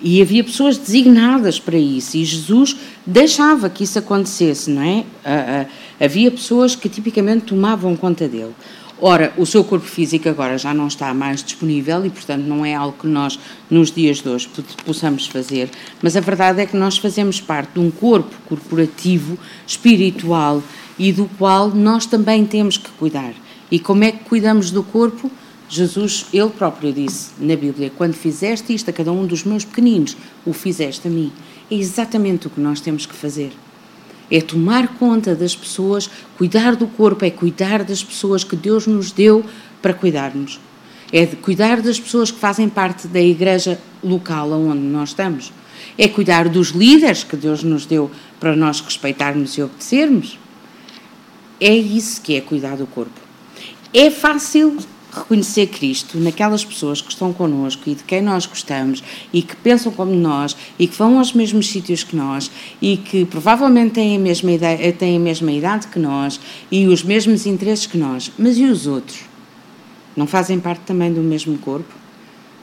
E 0.00 0.20
havia 0.20 0.44
pessoas 0.44 0.76
designadas 0.76 1.58
para 1.58 1.78
isso, 1.78 2.16
e 2.16 2.24
Jesus 2.24 2.76
deixava 3.06 3.70
que 3.70 3.82
isso 3.82 3.98
acontecesse, 3.98 4.70
não 4.70 4.82
é? 4.82 5.66
Havia 5.98 6.30
pessoas 6.30 6.76
que 6.76 6.88
tipicamente 6.88 7.46
tomavam 7.46 7.96
conta 7.96 8.28
dele. 8.28 8.52
Ora, 8.98 9.32
o 9.36 9.44
seu 9.44 9.62
corpo 9.62 9.84
físico 9.84 10.26
agora 10.26 10.56
já 10.56 10.72
não 10.72 10.86
está 10.86 11.12
mais 11.12 11.42
disponível 11.42 12.06
e, 12.06 12.10
portanto, 12.10 12.44
não 12.44 12.64
é 12.64 12.74
algo 12.74 12.96
que 12.98 13.06
nós, 13.06 13.38
nos 13.70 13.90
dias 13.90 14.22
de 14.22 14.28
hoje, 14.28 14.48
possamos 14.86 15.26
fazer, 15.26 15.70
mas 16.00 16.16
a 16.16 16.20
verdade 16.20 16.62
é 16.62 16.66
que 16.66 16.76
nós 16.76 16.96
fazemos 16.96 17.38
parte 17.38 17.74
de 17.74 17.80
um 17.80 17.90
corpo 17.90 18.34
corporativo, 18.48 19.38
espiritual 19.66 20.62
e 20.98 21.12
do 21.12 21.28
qual 21.36 21.68
nós 21.70 22.06
também 22.06 22.46
temos 22.46 22.78
que 22.78 22.88
cuidar. 22.92 23.34
E 23.70 23.78
como 23.78 24.02
é 24.02 24.12
que 24.12 24.24
cuidamos 24.24 24.70
do 24.70 24.82
corpo? 24.82 25.30
Jesus, 25.68 26.26
ele 26.32 26.50
próprio 26.50 26.92
disse 26.92 27.30
na 27.38 27.56
Bíblia: 27.56 27.90
Quando 27.96 28.14
fizeste 28.14 28.74
isto 28.74 28.90
a 28.90 28.92
cada 28.92 29.10
um 29.10 29.26
dos 29.26 29.44
meus 29.44 29.64
pequeninos, 29.64 30.16
o 30.44 30.52
fizeste 30.52 31.08
a 31.08 31.10
mim. 31.10 31.32
É 31.70 31.74
exatamente 31.74 32.46
o 32.46 32.50
que 32.50 32.60
nós 32.60 32.80
temos 32.80 33.06
que 33.06 33.14
fazer. 33.14 33.52
É 34.30 34.40
tomar 34.40 34.96
conta 34.96 35.34
das 35.34 35.54
pessoas, 35.54 36.08
cuidar 36.36 36.76
do 36.76 36.86
corpo, 36.86 37.24
é 37.24 37.30
cuidar 37.30 37.84
das 37.84 38.02
pessoas 38.02 38.44
que 38.44 38.56
Deus 38.56 38.86
nos 38.86 39.10
deu 39.10 39.44
para 39.82 39.92
cuidarmos. 39.92 40.60
É 41.12 41.24
de 41.24 41.36
cuidar 41.36 41.80
das 41.80 41.98
pessoas 41.98 42.30
que 42.30 42.38
fazem 42.38 42.68
parte 42.68 43.06
da 43.06 43.20
igreja 43.20 43.78
local 44.02 44.50
onde 44.52 44.80
nós 44.80 45.10
estamos. 45.10 45.52
É 45.96 46.08
cuidar 46.08 46.48
dos 46.48 46.68
líderes 46.68 47.22
que 47.24 47.36
Deus 47.36 47.62
nos 47.62 47.86
deu 47.86 48.10
para 48.40 48.56
nós 48.56 48.80
respeitarmos 48.80 49.56
e 49.56 49.62
obedecermos. 49.62 50.38
É 51.60 51.74
isso 51.74 52.20
que 52.20 52.36
é 52.36 52.40
cuidar 52.40 52.76
do 52.76 52.86
corpo. 52.86 53.20
É 53.94 54.10
fácil 54.10 54.76
reconhecer 55.16 55.66
Cristo 55.68 56.18
naquelas 56.18 56.64
pessoas 56.64 57.00
que 57.00 57.10
estão 57.10 57.32
connosco 57.32 57.82
e 57.86 57.94
de 57.94 58.04
quem 58.04 58.22
nós 58.22 58.46
gostamos 58.46 59.02
e 59.32 59.42
que 59.42 59.56
pensam 59.56 59.92
como 59.92 60.14
nós 60.14 60.56
e 60.78 60.86
que 60.86 60.96
vão 60.96 61.18
aos 61.18 61.32
mesmos 61.32 61.68
sítios 61.68 62.04
que 62.04 62.14
nós 62.14 62.50
e 62.80 62.96
que 62.96 63.24
provavelmente 63.24 63.94
têm 63.94 64.16
a 64.16 64.20
mesma 64.20 64.52
idade, 64.52 64.92
têm 64.92 65.16
a 65.16 65.20
mesma 65.20 65.52
idade 65.52 65.86
que 65.88 65.98
nós 65.98 66.40
e 66.70 66.86
os 66.86 67.02
mesmos 67.02 67.46
interesses 67.46 67.86
que 67.86 67.98
nós, 67.98 68.30
mas 68.38 68.58
e 68.58 68.64
os 68.64 68.86
outros? 68.86 69.20
Não 70.16 70.26
fazem 70.26 70.58
parte 70.58 70.80
também 70.80 71.12
do 71.12 71.20
mesmo 71.20 71.58
corpo? 71.58 72.06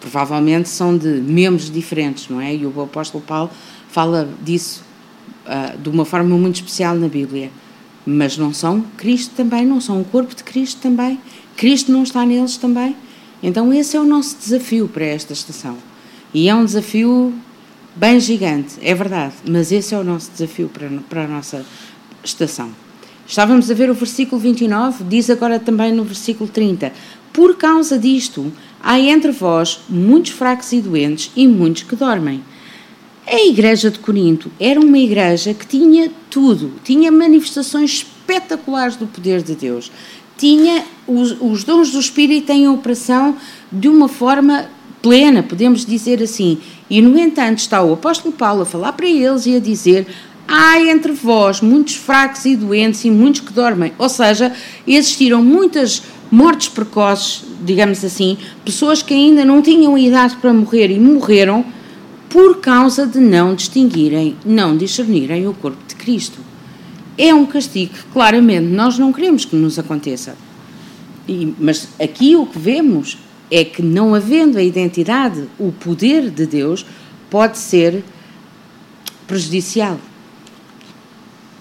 provavelmente 0.04 0.68
são 0.68 0.98
de 0.98 1.08
membros 1.08 1.72
diferentes, 1.72 2.28
não 2.28 2.42
é? 2.42 2.54
E 2.54 2.66
o 2.66 2.82
apóstolo 2.82 3.24
Paulo 3.24 3.50
fala 3.88 4.28
disso 4.42 4.84
uh, 5.46 5.78
de 5.78 5.88
uma 5.88 6.04
forma 6.04 6.38
muito 6.38 6.56
especial 6.56 6.94
na 6.96 7.08
Bíblia. 7.08 7.50
Mas 8.06 8.38
não 8.38 8.54
são 8.54 8.82
Cristo 8.98 9.34
também, 9.36 9.66
não 9.66 9.80
são 9.80 10.02
o 10.02 10.06
corpo 10.06 10.36
de 10.36 10.44
Cristo 10.44 10.82
também. 10.82 11.20
Cristo 11.56 11.92
não 11.92 12.04
está 12.04 12.26
neles 12.26 12.58
também. 12.58 12.96
Então, 13.42 13.74
esse 13.74 13.96
é 13.98 14.00
o 14.00 14.06
nosso 14.06 14.38
desafio 14.38 14.88
para 14.88 15.06
esta 15.06 15.34
estação. 15.34 15.78
E 16.34 16.50
é 16.50 16.56
um 16.56 16.66
desafio 16.66 17.34
bem 17.96 18.20
gigante, 18.20 18.76
é 18.82 18.96
verdade, 18.96 19.36
mas 19.48 19.72
esse 19.72 19.94
é 19.94 19.98
o 19.98 20.04
nosso 20.04 20.32
desafio 20.32 20.68
para, 20.70 20.90
para 21.10 21.26
a 21.26 21.28
nossa 21.28 21.66
estação. 22.24 22.72
Estávamos 23.28 23.70
a 23.70 23.74
ver 23.74 23.90
o 23.90 23.94
versículo 23.94 24.42
29, 24.42 25.04
diz 25.04 25.30
agora 25.30 25.60
também 25.60 25.94
no 25.94 26.04
versículo 26.04 26.50
30: 26.50 26.92
Por 27.32 27.56
causa 27.56 27.98
disto, 27.98 28.52
há 28.82 29.00
entre 29.00 29.32
vós 29.32 29.82
muitos 29.88 30.32
fracos 30.32 30.72
e 30.74 30.82
doentes 30.82 31.32
e 31.36 31.48
muitos 31.48 31.84
que 31.84 31.96
dormem. 31.96 32.44
A 33.26 33.46
igreja 33.46 33.90
de 33.90 34.00
Corinto 34.00 34.52
era 34.60 34.80
uma 34.80 34.98
igreja 34.98 35.54
que 35.54 35.66
tinha 35.66 36.12
tudo, 36.30 36.74
tinha 36.84 37.12
manifestações 37.12 37.92
espetaculares 37.92 38.98
do 38.98 39.08
poder 39.08 39.42
de 39.42 39.56
Deus, 39.56 39.92
tinha 40.38 40.84
os, 41.08 41.38
os 41.40 41.64
dons 41.64 41.92
do 41.92 42.00
Espírito 42.00 42.52
em 42.52 42.68
operação 42.68 43.38
de 43.72 43.88
uma 43.88 44.10
forma 44.10 44.70
plena, 45.02 45.42
podemos 45.42 45.86
dizer 45.86 46.22
assim. 46.22 46.58
E, 46.90 47.02
no 47.02 47.18
entanto, 47.18 47.60
está 47.60 47.82
o 47.82 47.94
apóstolo 47.94 48.34
Paulo 48.34 48.64
a 48.64 48.66
falar 48.66 48.92
para 48.94 49.08
eles 49.08 49.46
e 49.46 49.56
a 49.56 49.60
dizer: 49.60 50.06
há 50.46 50.82
entre 50.82 51.14
vós 51.14 51.62
muitos 51.62 51.96
fracos 51.96 52.44
e 52.46 52.56
doentes 52.58 53.06
e 53.06 53.10
muitos 53.10 53.42
que 53.42 53.54
dormem. 53.54 53.94
Ou 53.98 54.10
seja, 54.10 54.52
existiram 54.86 55.42
muitas 55.42 56.04
mortes 56.30 56.68
precoces, 56.68 57.44
digamos 57.64 58.04
assim, 58.04 58.38
pessoas 58.66 59.02
que 59.02 59.14
ainda 59.14 59.46
não 59.46 59.62
tinham 59.62 59.98
idade 59.98 60.36
para 60.38 60.52
morrer 60.52 60.92
e 60.92 61.00
morreram 61.00 61.66
por 62.34 62.62
causa 62.62 63.06
de 63.06 63.20
não 63.20 63.54
distinguirem, 63.54 64.36
não 64.44 64.76
discernirem 64.76 65.48
o 65.48 65.54
corpo 65.54 65.78
de 65.88 65.94
Cristo. 65.94 66.40
É 67.16 67.32
um 67.32 67.46
castigo 67.46 67.94
que 67.94 68.04
claramente 68.06 68.66
nós 68.66 68.98
não 68.98 69.14
queremos 69.14 69.46
que 69.46 69.56
nos 69.56 69.78
aconteça. 69.78 70.36
E, 71.28 71.54
mas 71.60 71.90
aqui 72.02 72.36
o 72.36 72.48
que 72.48 72.58
vemos 72.58 73.20
é 73.52 73.64
que, 73.64 73.84
não 73.84 74.16
havendo 74.16 74.58
a 74.58 74.64
identidade, 74.64 75.48
o 75.60 75.72
poder 75.72 76.32
de 76.32 76.48
Deus 76.48 76.84
pode 77.30 77.60
ser 77.60 78.04
prejudicial. 79.28 80.00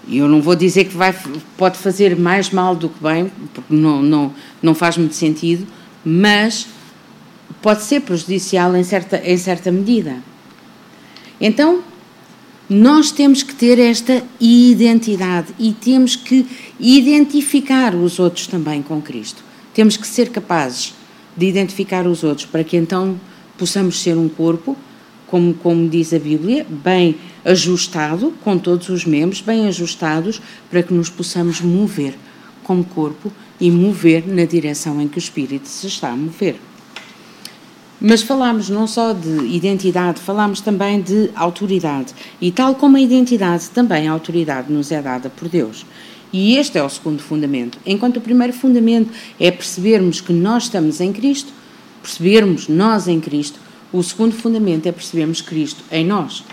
E 0.07 0.17
eu 0.17 0.27
não 0.27 0.41
vou 0.41 0.55
dizer 0.55 0.85
que 0.85 0.97
vai, 0.97 1.15
pode 1.55 1.77
fazer 1.77 2.17
mais 2.17 2.49
mal 2.49 2.75
do 2.75 2.89
que 2.89 3.03
bem, 3.03 3.31
porque 3.53 3.71
não, 3.71 4.01
não, 4.01 4.33
não 4.59 4.73
faz 4.73 4.97
muito 4.97 5.13
sentido, 5.13 5.67
mas 6.03 6.65
pode 7.61 7.83
ser 7.83 8.01
prejudicial 8.01 8.75
em 8.75 8.83
certa, 8.83 9.21
em 9.23 9.37
certa 9.37 9.71
medida. 9.71 10.32
Então, 11.45 11.83
nós 12.69 13.11
temos 13.11 13.43
que 13.43 13.53
ter 13.53 13.77
esta 13.77 14.23
identidade 14.39 15.53
e 15.59 15.73
temos 15.73 16.15
que 16.15 16.47
identificar 16.79 17.93
os 17.93 18.17
outros 18.17 18.47
também 18.47 18.81
com 18.81 19.01
Cristo. 19.01 19.43
Temos 19.73 19.97
que 19.97 20.07
ser 20.07 20.29
capazes 20.29 20.93
de 21.35 21.45
identificar 21.45 22.07
os 22.07 22.23
outros 22.23 22.45
para 22.45 22.63
que 22.63 22.77
então 22.77 23.19
possamos 23.57 24.01
ser 24.01 24.17
um 24.17 24.29
corpo, 24.29 24.77
como, 25.27 25.53
como 25.53 25.89
diz 25.89 26.13
a 26.13 26.19
Bíblia, 26.19 26.65
bem 26.69 27.17
ajustado, 27.43 28.33
com 28.41 28.57
todos 28.57 28.87
os 28.87 29.03
membros 29.03 29.41
bem 29.41 29.67
ajustados, 29.67 30.41
para 30.71 30.81
que 30.81 30.93
nos 30.93 31.09
possamos 31.09 31.59
mover 31.59 32.15
como 32.63 32.85
corpo 32.85 33.29
e 33.59 33.69
mover 33.69 34.25
na 34.25 34.45
direção 34.45 35.01
em 35.01 35.09
que 35.09 35.17
o 35.17 35.19
Espírito 35.19 35.67
se 35.67 35.87
está 35.87 36.09
a 36.09 36.15
mover. 36.15 36.55
Mas 38.05 38.21
falámos 38.21 38.69
não 38.69 38.85
só 38.85 39.13
de 39.13 39.45
identidade, 39.45 40.19
falámos 40.19 40.59
também 40.59 41.01
de 41.01 41.29
autoridade. 41.33 42.13
E 42.41 42.51
tal 42.51 42.75
como 42.75 42.97
a 42.97 42.99
identidade, 42.99 43.69
também 43.69 44.09
a 44.09 44.11
autoridade 44.11 44.69
nos 44.69 44.91
é 44.91 45.01
dada 45.01 45.29
por 45.29 45.47
Deus. 45.47 45.85
E 46.33 46.57
este 46.57 46.77
é 46.77 46.83
o 46.83 46.89
segundo 46.89 47.23
fundamento. 47.23 47.79
Enquanto 47.85 48.17
o 48.17 48.21
primeiro 48.21 48.51
fundamento 48.51 49.09
é 49.39 49.49
percebermos 49.49 50.19
que 50.19 50.33
nós 50.33 50.63
estamos 50.63 50.99
em 50.99 51.13
Cristo, 51.13 51.53
percebermos 52.01 52.67
nós 52.67 53.07
em 53.07 53.21
Cristo, 53.21 53.57
o 53.93 54.03
segundo 54.03 54.35
fundamento 54.35 54.85
é 54.85 54.91
percebermos 54.91 55.39
Cristo 55.39 55.81
em 55.89 56.05
nós. 56.05 56.43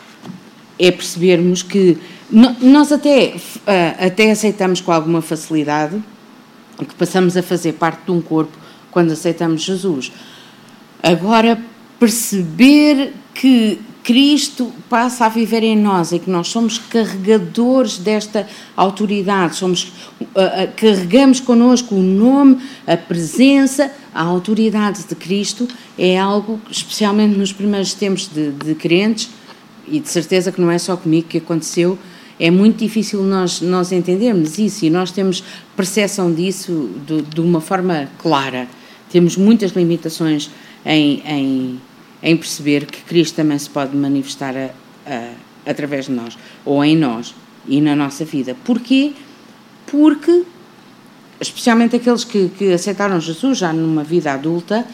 É 0.78 0.92
percebermos 0.92 1.64
que 1.64 1.98
nós 2.30 2.92
até, 2.92 3.34
ah, 3.66 4.06
até 4.06 4.30
aceitamos 4.30 4.80
com 4.80 4.92
alguma 4.92 5.20
facilidade 5.20 6.00
que 6.78 6.94
passamos 6.94 7.36
a 7.36 7.42
fazer 7.42 7.72
parte 7.72 8.04
de 8.04 8.12
um 8.12 8.20
corpo 8.20 8.56
quando 8.92 9.10
aceitamos 9.10 9.62
Jesus. 9.62 10.12
Agora, 11.02 11.60
perceber 11.98 13.12
que 13.34 13.78
Cristo 14.02 14.72
passa 14.88 15.26
a 15.26 15.28
viver 15.28 15.62
em 15.62 15.76
nós 15.76 16.12
e 16.12 16.18
que 16.18 16.30
nós 16.30 16.48
somos 16.48 16.78
carregadores 16.78 17.98
desta 17.98 18.46
autoridade, 18.74 19.56
somos, 19.56 19.92
uh, 20.20 20.24
uh, 20.24 20.72
carregamos 20.76 21.38
connosco 21.38 21.94
o 21.94 22.02
nome, 22.02 22.58
a 22.86 22.96
presença, 22.96 23.92
a 24.14 24.22
autoridade 24.22 25.04
de 25.04 25.14
Cristo, 25.14 25.68
é 25.98 26.18
algo, 26.18 26.60
especialmente 26.70 27.36
nos 27.36 27.52
primeiros 27.52 27.94
tempos 27.94 28.26
de, 28.26 28.50
de 28.52 28.74
crentes, 28.74 29.30
e 29.86 30.00
de 30.00 30.08
certeza 30.08 30.50
que 30.52 30.60
não 30.60 30.70
é 30.70 30.78
só 30.78 30.96
comigo 30.96 31.28
que 31.28 31.38
aconteceu, 31.38 31.98
é 32.38 32.50
muito 32.50 32.78
difícil 32.78 33.22
nós, 33.22 33.60
nós 33.60 33.92
entendermos 33.92 34.58
isso 34.58 34.84
e 34.86 34.90
nós 34.90 35.10
temos 35.10 35.44
percepção 35.76 36.32
disso 36.32 36.90
de, 37.06 37.20
de 37.22 37.40
uma 37.40 37.60
forma 37.60 38.08
clara. 38.18 38.66
Temos 39.10 39.36
muitas 39.36 39.72
limitações 39.72 40.50
em, 40.84 41.22
em, 41.26 41.80
em 42.22 42.36
perceber 42.36 42.86
que 42.86 43.02
Cristo 43.02 43.36
também 43.36 43.58
se 43.58 43.68
pode 43.68 43.96
manifestar 43.96 44.54
a, 44.56 44.70
a, 45.06 45.32
através 45.70 46.06
de 46.06 46.12
nós, 46.12 46.38
ou 46.64 46.84
em 46.84 46.96
nós 46.96 47.34
e 47.66 47.80
na 47.80 47.94
nossa 47.94 48.24
vida. 48.24 48.56
Porquê? 48.64 49.12
Porque, 49.86 50.44
especialmente 51.40 51.96
aqueles 51.96 52.24
que, 52.24 52.48
que 52.50 52.72
aceitaram 52.72 53.20
Jesus 53.20 53.58
já 53.58 53.72
numa 53.72 54.04
vida 54.04 54.32
adulta, 54.32 54.86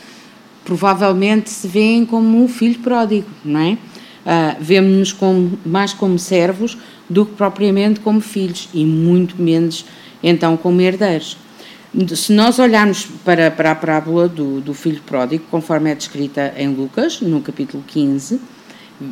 provavelmente 0.65 1.49
se 1.49 1.69
veem 1.69 2.05
como 2.05 2.43
um 2.43 2.49
filho 2.49 2.81
pródigo, 2.81 3.29
não 3.45 3.61
é? 3.61 3.73
Uh, 3.73 4.57
Vemos-nos 4.59 5.13
como, 5.13 5.57
mais 5.65 5.93
como 5.93 6.19
servos 6.19 6.77
do 7.09 7.25
que 7.25 7.35
propriamente 7.35 8.01
como 8.01 8.21
filhos 8.21 8.69
e 8.75 8.85
muito 8.85 9.41
menos 9.41 9.85
então 10.21 10.57
como 10.57 10.81
herdeiros. 10.81 11.37
Se 12.15 12.31
nós 12.31 12.59
olharmos 12.59 13.07
para, 13.25 13.51
para 13.51 13.71
a 13.71 13.75
parábola 13.75 14.29
do, 14.29 14.61
do 14.61 14.75
filho 14.75 15.01
pródigo, 15.07 15.45
conforme 15.51 15.91
é 15.91 15.95
descrita 15.95 16.53
em 16.55 16.69
Lucas, 16.69 17.23
no 17.23 17.41
capítulo 17.41 17.83
15, 17.87 18.39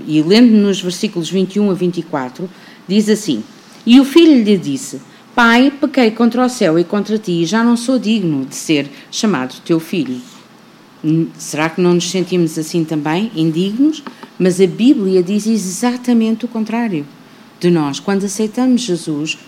e 0.06 0.20
lendo 0.20 0.52
nos 0.52 0.82
versículos 0.82 1.30
21 1.30 1.70
a 1.70 1.74
24, 1.74 2.48
diz 2.86 3.08
assim: 3.08 3.42
E 3.86 3.98
o 3.98 4.04
filho 4.04 4.44
lhe 4.44 4.58
disse: 4.58 5.00
Pai, 5.34 5.72
pequei 5.80 6.10
contra 6.10 6.44
o 6.44 6.48
céu 6.50 6.78
e 6.78 6.84
contra 6.84 7.16
ti, 7.16 7.32
e 7.32 7.46
já 7.46 7.64
não 7.64 7.74
sou 7.74 7.98
digno 7.98 8.44
de 8.44 8.54
ser 8.54 8.90
chamado 9.10 9.54
teu 9.64 9.80
filho. 9.80 10.20
Será 11.38 11.70
que 11.70 11.80
não 11.80 11.94
nos 11.94 12.10
sentimos 12.10 12.58
assim 12.58 12.84
também, 12.84 13.32
indignos? 13.34 14.02
Mas 14.38 14.60
a 14.60 14.66
Bíblia 14.66 15.22
diz 15.22 15.46
exatamente 15.46 16.44
o 16.44 16.48
contrário 16.48 17.06
de 17.58 17.70
nós. 17.70 17.98
Quando 17.98 18.26
aceitamos 18.26 18.82
Jesus, 18.82 19.38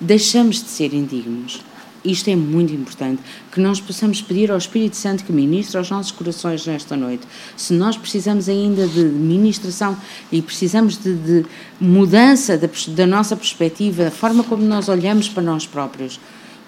deixamos 0.00 0.62
de 0.62 0.68
ser 0.68 0.94
indignos 0.94 1.60
isto 2.04 2.28
é 2.28 2.36
muito 2.36 2.72
importante, 2.72 3.22
que 3.50 3.60
nós 3.60 3.80
possamos 3.80 4.20
pedir 4.20 4.50
ao 4.50 4.58
Espírito 4.58 4.96
Santo 4.96 5.24
que 5.24 5.32
ministre 5.32 5.78
aos 5.78 5.90
nossos 5.90 6.12
corações 6.12 6.66
nesta 6.66 6.96
noite. 6.96 7.26
Se 7.56 7.72
nós 7.72 7.96
precisamos 7.96 8.48
ainda 8.48 8.86
de 8.86 9.04
ministração 9.04 9.96
e 10.30 10.42
precisamos 10.42 10.96
de, 10.96 11.14
de 11.14 11.46
mudança 11.80 12.58
da, 12.58 12.68
da 12.88 13.06
nossa 13.06 13.36
perspectiva, 13.36 14.08
a 14.08 14.10
forma 14.10 14.42
como 14.42 14.64
nós 14.64 14.88
olhamos 14.88 15.28
para 15.28 15.42
nós 15.42 15.66
próprios, 15.66 16.18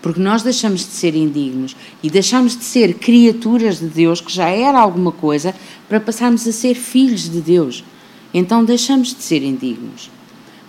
porque 0.01 0.21
nós 0.21 0.43
deixamos 0.43 0.81
de 0.81 0.93
ser 0.93 1.15
indignos 1.15 1.75
e 2.03 2.11
deixamos 2.11 2.57
de 2.57 2.65
ser 2.65 2.95
criaturas 2.95 3.79
de 3.79 3.87
Deus, 3.87 4.21
que 4.21 4.31
já 4.31 4.49
era 4.51 4.79
alguma 4.79 5.11
coisa, 5.11 5.55
para 5.89 5.99
passarmos 5.99 6.47
a 6.47 6.53
ser 6.53 6.75
filhos 6.75 7.29
de 7.29 7.41
Deus. 7.41 7.83
Então 8.33 8.65
deixamos 8.65 9.15
de 9.15 9.23
ser 9.23 9.43
indignos. 9.43 10.11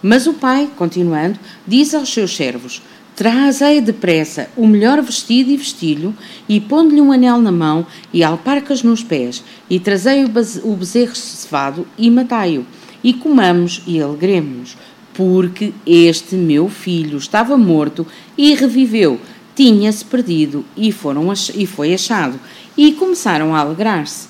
Mas 0.01 0.27
o 0.27 0.33
pai, 0.33 0.69
continuando, 0.77 1.39
diz 1.67 1.93
aos 1.93 2.13
seus 2.13 2.35
servos: 2.35 2.81
Trazei 3.15 3.79
depressa 3.79 4.49
o 4.57 4.67
melhor 4.67 5.01
vestido 5.01 5.49
e 5.49 5.57
vestilho, 5.57 6.13
e 6.49 6.59
pondo-lhe 6.59 6.99
um 6.99 7.11
anel 7.11 7.39
na 7.39 7.51
mão 7.51 7.87
e 8.11 8.23
alparcas 8.23 8.83
nos 8.83 9.03
pés, 9.03 9.43
e 9.69 9.79
trazei 9.79 10.25
o 10.25 10.75
bezerro 10.75 11.15
cevado 11.15 11.87
e 11.97 12.11
matai-o, 12.11 12.65
e 13.03 13.13
comamos 13.13 13.81
e 13.87 14.01
alegremos 14.01 14.75
porque 15.15 15.73
este 15.85 16.35
meu 16.35 16.69
filho 16.69 17.17
estava 17.17 17.57
morto 17.57 18.05
e 18.37 18.53
reviveu, 18.53 19.19
tinha-se 19.55 20.03
perdido 20.03 20.65
e, 20.75 20.91
foram, 20.91 21.31
e 21.55 21.65
foi 21.65 21.93
achado. 21.93 22.39
E 22.77 22.91
começaram 22.91 23.55
a 23.55 23.59
alegrar-se. 23.59 24.27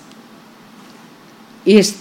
Este, 1.65 1.97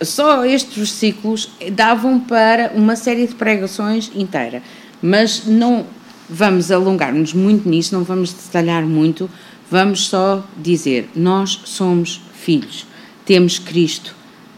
só 0.00 0.44
estes 0.44 0.76
versículos 0.76 1.50
davam 1.72 2.20
para 2.20 2.72
uma 2.74 2.94
série 2.94 3.26
de 3.26 3.34
pregações 3.34 4.10
inteira, 4.14 4.62
mas 5.02 5.44
não 5.44 5.84
vamos 6.32 6.70
alongar-nos 6.70 7.34
muito 7.34 7.68
nisso, 7.68 7.94
não 7.94 8.02
vamos 8.02 8.32
detalhar 8.32 8.84
muito, 8.84 9.28
vamos 9.70 10.06
só 10.06 10.44
dizer: 10.56 11.10
nós 11.14 11.60
somos 11.64 12.20
filhos. 12.34 12.86
temos 13.24 13.58
Cristo 13.58 14.14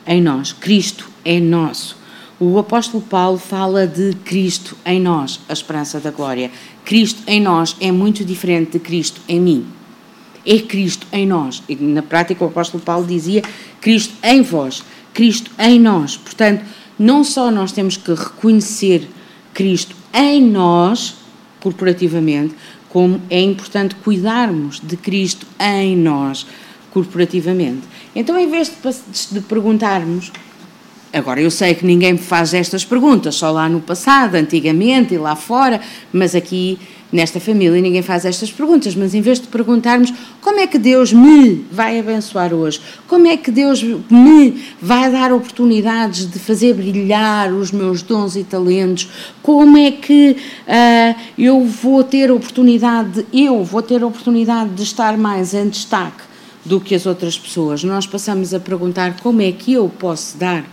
em 0.07 0.23
nós. 0.23 0.52
Cristo 0.52 1.11
é 1.25 1.40
nosso. 1.40 1.97
O 2.40 2.59
apóstolo 2.59 3.02
Paulo 3.02 3.38
fala 3.38 3.87
de 3.87 4.14
Cristo 4.25 4.76
em 4.85 5.00
nós, 5.00 5.40
a 5.49 5.52
esperança 5.52 6.00
da 6.00 6.11
glória. 6.11 6.50
Cristo 6.85 7.23
em 7.26 7.40
nós 7.40 7.76
é 7.81 7.90
muito 7.93 8.25
diferente 8.25 8.73
de 8.73 8.78
Cristo 8.78 9.21
em 9.28 9.40
mim. 9.40 9.66
É 10.47 10.59
Cristo 10.59 11.07
em 11.12 11.26
nós. 11.26 11.62
E 11.69 11.75
na 11.76 12.02
prática 12.02 12.45
o 12.45 12.49
apóstolo 12.49 12.83
Paulo 12.83 13.07
dizia 13.07 13.43
Cristo 13.81 14.14
em 14.23 14.43
vós, 14.43 14.83
Cristo 15.12 15.50
em 15.59 15.81
nós. 15.81 16.16
Portanto, 16.16 16.64
não 16.99 17.25
só 17.25 17.50
nós 17.50 17.73
temos 17.73 17.97
que 17.97 18.12
reconhecer 18.12 19.09
Cristo 19.52 19.95
em 20.12 20.43
nós, 20.43 21.16
corporativamente, 21.64 22.54
como 22.90 23.21
é 23.30 23.40
importante 23.40 23.97
cuidarmos 23.97 24.80
de 24.80 24.99
Cristo 24.99 25.47
em 25.59 25.97
nós, 25.97 26.47
corporativamente. 26.92 27.83
Então, 28.14 28.38
em 28.38 28.49
vez 28.49 28.68
de, 28.71 29.35
de 29.35 29.40
perguntarmos 29.40 30.30
Agora, 31.12 31.40
eu 31.40 31.49
sei 31.49 31.76
que 31.76 31.87
ninguém 31.87 32.14
me 32.14 32.18
faz 32.18 32.52
estas 32.52 32.85
perguntas, 32.85 33.37
só 33.37 33.52
lá 33.52 33.68
no 33.68 33.80
passado, 33.80 34.35
antigamente 34.35 35.14
e 35.14 35.16
lá 35.16 35.37
fora, 35.37 35.80
mas 36.12 36.35
aqui 36.35 36.76
nesta 37.12 37.38
família 37.38 37.80
ninguém 37.80 38.02
faz 38.02 38.25
estas 38.25 38.50
perguntas. 38.50 38.94
Mas 38.94 39.14
em 39.14 39.20
vez 39.20 39.40
de 39.40 39.49
perguntarmos 39.49 40.12
como 40.40 40.61
é 40.61 40.66
que 40.66 40.78
Deus 40.78 41.12
me 41.12 41.64
vai 41.70 41.99
abençoar 41.99 42.52
hoje, 42.52 42.80
como 43.06 43.26
é 43.26 43.37
que 43.37 43.50
Deus 43.50 43.82
me 43.82 44.62
vai 44.80 45.11
dar 45.11 45.32
oportunidades 45.32 46.30
de 46.30 46.38
fazer 46.38 46.75
brilhar 46.75 47.52
os 47.52 47.70
meus 47.70 48.02
dons 48.02 48.37
e 48.37 48.44
talentos, 48.44 49.08
como 49.42 49.76
é 49.76 49.90
que 49.90 50.37
uh, 50.66 51.20
eu 51.38 51.64
vou 51.64 52.02
ter 52.02 52.30
oportunidade, 52.30 53.26
eu 53.32 53.62
vou 53.64 53.82
ter 53.82 54.02
oportunidade 54.02 54.70
de 54.70 54.82
estar 54.82 55.16
mais 55.16 55.54
em 55.54 55.68
destaque 55.68 56.34
do 56.64 56.80
que 56.80 56.94
as 56.94 57.04
outras 57.04 57.38
pessoas, 57.38 57.84
nós 57.84 58.06
passamos 58.06 58.54
a 58.54 58.61
perguntar 58.61 59.16
como 59.20 59.42
é 59.42 59.52
que 59.52 59.75
eu 59.75 59.88
posso 59.99 60.38
dar 60.38 60.64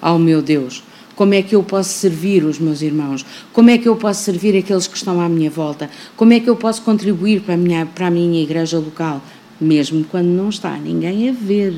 ao 0.00 0.18
meu 0.18 0.40
Deus? 0.40 0.82
Como 1.16 1.32
é 1.32 1.40
que 1.40 1.56
eu 1.56 1.62
posso 1.62 1.98
servir 1.98 2.44
os 2.44 2.58
meus 2.58 2.82
irmãos? 2.82 3.24
Como 3.50 3.70
é 3.70 3.78
que 3.78 3.88
eu 3.88 3.96
posso 3.96 4.22
servir 4.22 4.54
aqueles 4.54 4.86
que 4.86 4.98
estão 4.98 5.18
à 5.18 5.26
minha 5.30 5.48
volta? 5.48 5.88
Como 6.14 6.34
é 6.34 6.40
que 6.40 6.48
eu 6.48 6.54
posso 6.54 6.82
contribuir 6.82 7.40
para 7.40 7.54
a 7.54 7.56
minha, 7.56 7.86
para 7.86 8.08
a 8.08 8.10
minha 8.10 8.42
igreja 8.42 8.78
local? 8.78 9.22
Mesmo 9.58 10.04
quando 10.04 10.26
não 10.26 10.50
está 10.50 10.76
ninguém 10.76 11.30
a 11.30 11.32
ver. 11.32 11.74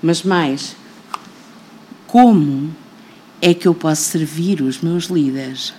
Mas 0.00 0.22
mais, 0.22 0.76
como 2.06 2.70
é 3.42 3.52
que 3.52 3.66
eu 3.66 3.74
posso 3.74 4.02
servir 4.02 4.62
os 4.62 4.80
meus 4.80 5.06
líderes, 5.06 5.74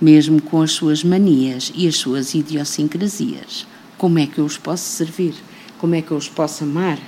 mesmo 0.00 0.40
com 0.40 0.62
as 0.62 0.72
suas 0.72 1.04
manias 1.04 1.70
e 1.74 1.86
as 1.86 1.96
suas 1.96 2.34
idiosincrasias? 2.34 3.66
Como 3.98 4.18
é 4.18 4.26
que 4.26 4.38
eu 4.38 4.46
os 4.46 4.56
posso 4.56 4.84
servir? 4.84 5.34
Como 5.76 5.94
é 5.94 6.00
que 6.00 6.12
eu 6.12 6.16
os 6.16 6.30
posso 6.30 6.64
amar? 6.64 6.98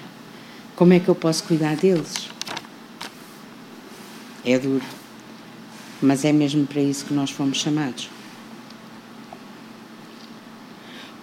Como 0.77 0.93
é 0.93 1.01
que 1.01 1.09
eu 1.09 1.15
posso 1.15 1.45
cuidar 1.45 1.77
deles? 1.77 2.32
É 4.45 4.59
duro. 4.59 4.85
Mas 6.01 6.25
é 6.25 6.33
mesmo 6.33 6.67
para 6.67 6.81
isso 6.81 7.05
que 7.05 7.15
nós 7.15 7.31
fomos 7.31 7.59
chamados. 7.59 8.09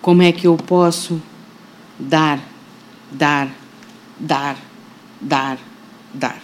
Como 0.02 0.22
é 0.22 0.32
que 0.32 0.48
eu 0.48 0.56
posso 0.56 1.22
dar, 2.00 2.40
dar, 3.12 3.50
dar, 4.18 4.58
dar, 5.20 5.58
dar? 6.14 6.42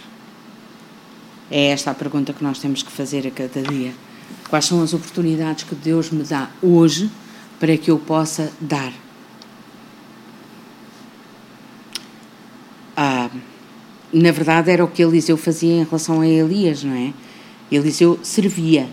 É 1.50 1.68
esta 1.68 1.90
a 1.90 1.94
pergunta 1.94 2.32
que 2.32 2.44
nós 2.44 2.58
temos 2.58 2.82
que 2.82 2.90
fazer 2.90 3.26
a 3.26 3.30
cada 3.30 3.62
dia. 3.62 3.94
Quais 4.50 4.66
são 4.66 4.82
as 4.82 4.92
oportunidades 4.92 5.64
que 5.64 5.74
Deus 5.74 6.10
me 6.10 6.22
dá 6.22 6.50
hoje 6.60 7.10
para 7.58 7.76
que 7.78 7.90
eu 7.90 7.98
possa 7.98 8.52
dar? 8.60 8.92
Ah, 12.96 13.30
na 14.20 14.30
verdade 14.30 14.70
era 14.70 14.84
o 14.84 14.88
que 14.88 15.02
Eliseu 15.02 15.36
fazia 15.36 15.72
em 15.72 15.84
relação 15.84 16.20
a 16.20 16.26
Elias, 16.26 16.82
não 16.82 16.94
é? 16.94 17.12
Eliseu 17.70 18.18
servia 18.22 18.88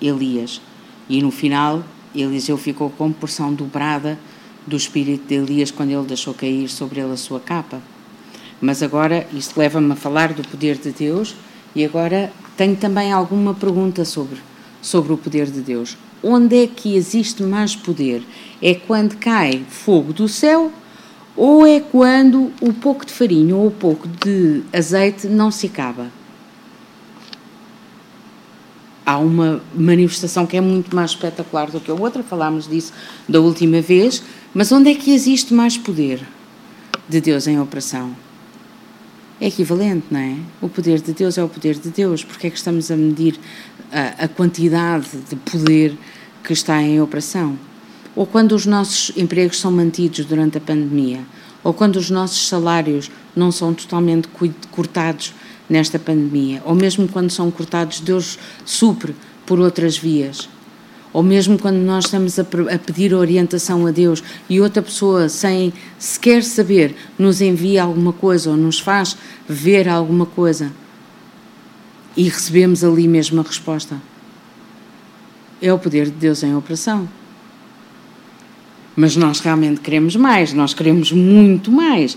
Elias 0.00 0.60
e 1.08 1.22
no 1.22 1.30
final 1.30 1.82
Eliseu 2.14 2.56
ficou 2.56 2.90
com 2.90 3.12
porção 3.12 3.52
dobrada 3.52 4.18
do 4.66 4.76
espírito 4.76 5.26
de 5.26 5.34
Elias 5.34 5.70
quando 5.70 5.90
ele 5.90 6.06
deixou 6.06 6.34
cair 6.34 6.68
sobre 6.68 7.00
ele 7.00 7.12
a 7.12 7.16
sua 7.16 7.40
capa. 7.40 7.80
Mas 8.60 8.82
agora 8.82 9.26
isto 9.32 9.58
leva-me 9.58 9.92
a 9.92 9.96
falar 9.96 10.32
do 10.32 10.46
poder 10.46 10.76
de 10.76 10.90
Deus 10.90 11.34
e 11.74 11.84
agora 11.84 12.32
tenho 12.56 12.76
também 12.76 13.12
alguma 13.12 13.54
pergunta 13.54 14.04
sobre 14.04 14.38
sobre 14.80 15.12
o 15.12 15.16
poder 15.16 15.46
de 15.46 15.60
Deus. 15.60 15.96
Onde 16.22 16.64
é 16.64 16.66
que 16.66 16.96
existe 16.96 17.42
mais 17.42 17.76
poder? 17.76 18.22
É 18.60 18.74
quando 18.74 19.16
cai 19.16 19.64
fogo 19.68 20.12
do 20.12 20.28
céu 20.28 20.72
ou 21.38 21.64
é 21.64 21.78
quando 21.78 22.52
o 22.60 22.72
pouco 22.72 23.06
de 23.06 23.12
farinha 23.12 23.54
ou 23.54 23.68
o 23.68 23.70
pouco 23.70 24.08
de 24.08 24.62
azeite 24.72 25.28
não 25.28 25.52
se 25.52 25.66
acaba. 25.66 26.10
Há 29.06 29.18
uma 29.18 29.62
manifestação 29.72 30.44
que 30.44 30.56
é 30.56 30.60
muito 30.60 30.94
mais 30.94 31.12
espetacular 31.12 31.70
do 31.70 31.80
que 31.80 31.90
a 31.92 31.94
outra, 31.94 32.24
falámos 32.24 32.66
disso 32.66 32.92
da 33.28 33.40
última 33.40 33.80
vez, 33.80 34.20
mas 34.52 34.72
onde 34.72 34.90
é 34.90 34.94
que 34.96 35.14
existe 35.14 35.54
mais 35.54 35.78
poder 35.78 36.20
de 37.08 37.20
Deus 37.20 37.46
em 37.46 37.58
operação? 37.60 38.14
É 39.40 39.46
equivalente, 39.46 40.06
não 40.10 40.18
é? 40.18 40.36
O 40.60 40.68
poder 40.68 41.00
de 41.00 41.12
Deus 41.12 41.38
é 41.38 41.44
o 41.44 41.48
poder 41.48 41.78
de 41.78 41.90
Deus. 41.90 42.24
Porque 42.24 42.48
é 42.48 42.50
que 42.50 42.56
estamos 42.56 42.90
a 42.90 42.96
medir 42.96 43.38
a, 43.92 44.24
a 44.24 44.28
quantidade 44.28 45.08
de 45.30 45.36
poder 45.36 45.96
que 46.42 46.52
está 46.52 46.82
em 46.82 47.00
operação? 47.00 47.56
Ou 48.18 48.26
quando 48.26 48.50
os 48.50 48.66
nossos 48.66 49.16
empregos 49.16 49.60
são 49.60 49.70
mantidos 49.70 50.24
durante 50.24 50.58
a 50.58 50.60
pandemia, 50.60 51.20
ou 51.62 51.72
quando 51.72 51.94
os 51.94 52.10
nossos 52.10 52.48
salários 52.48 53.08
não 53.36 53.52
são 53.52 53.72
totalmente 53.72 54.26
cortados 54.72 55.32
nesta 55.70 56.00
pandemia, 56.00 56.60
ou 56.64 56.74
mesmo 56.74 57.06
quando 57.06 57.30
são 57.30 57.48
cortados, 57.48 58.00
Deus 58.00 58.36
supre 58.64 59.14
por 59.46 59.60
outras 59.60 59.96
vias. 59.96 60.48
Ou 61.12 61.22
mesmo 61.22 61.56
quando 61.60 61.76
nós 61.76 62.06
estamos 62.06 62.40
a, 62.40 62.42
a 62.42 62.78
pedir 62.80 63.14
orientação 63.14 63.86
a 63.86 63.92
Deus 63.92 64.20
e 64.50 64.60
outra 64.60 64.82
pessoa, 64.82 65.28
sem 65.28 65.72
sequer 65.96 66.42
saber, 66.42 66.96
nos 67.16 67.40
envia 67.40 67.84
alguma 67.84 68.12
coisa 68.12 68.50
ou 68.50 68.56
nos 68.56 68.80
faz 68.80 69.16
ver 69.48 69.88
alguma 69.88 70.26
coisa 70.26 70.72
e 72.16 72.24
recebemos 72.24 72.82
ali 72.82 73.06
mesmo 73.06 73.38
a 73.38 73.44
resposta. 73.44 73.96
É 75.62 75.72
o 75.72 75.78
poder 75.78 76.06
de 76.06 76.16
Deus 76.18 76.42
em 76.42 76.56
operação 76.56 77.08
mas 78.98 79.14
nós 79.14 79.38
realmente 79.38 79.80
queremos 79.80 80.16
mais, 80.16 80.52
nós 80.52 80.74
queremos 80.74 81.12
muito 81.12 81.70
mais. 81.70 82.16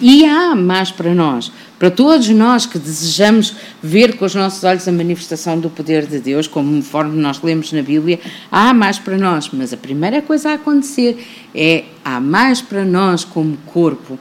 E 0.00 0.24
há 0.24 0.56
mais 0.56 0.90
para 0.90 1.14
nós, 1.14 1.52
para 1.78 1.90
todos 1.90 2.26
nós 2.30 2.64
que 2.64 2.78
desejamos 2.78 3.54
ver 3.82 4.16
com 4.16 4.24
os 4.24 4.34
nossos 4.34 4.64
olhos 4.64 4.88
a 4.88 4.92
manifestação 4.92 5.60
do 5.60 5.68
poder 5.68 6.06
de 6.06 6.18
Deus, 6.18 6.48
conforme 6.48 7.20
nós 7.20 7.42
lemos 7.42 7.70
na 7.70 7.82
Bíblia, 7.82 8.18
há 8.50 8.72
mais 8.72 8.98
para 8.98 9.18
nós, 9.18 9.50
mas 9.52 9.74
a 9.74 9.76
primeira 9.76 10.22
coisa 10.22 10.52
a 10.52 10.54
acontecer 10.54 11.22
é 11.54 11.84
há 12.02 12.18
mais 12.18 12.62
para 12.62 12.82
nós 12.82 13.22
como 13.22 13.54
corpo. 13.66 14.18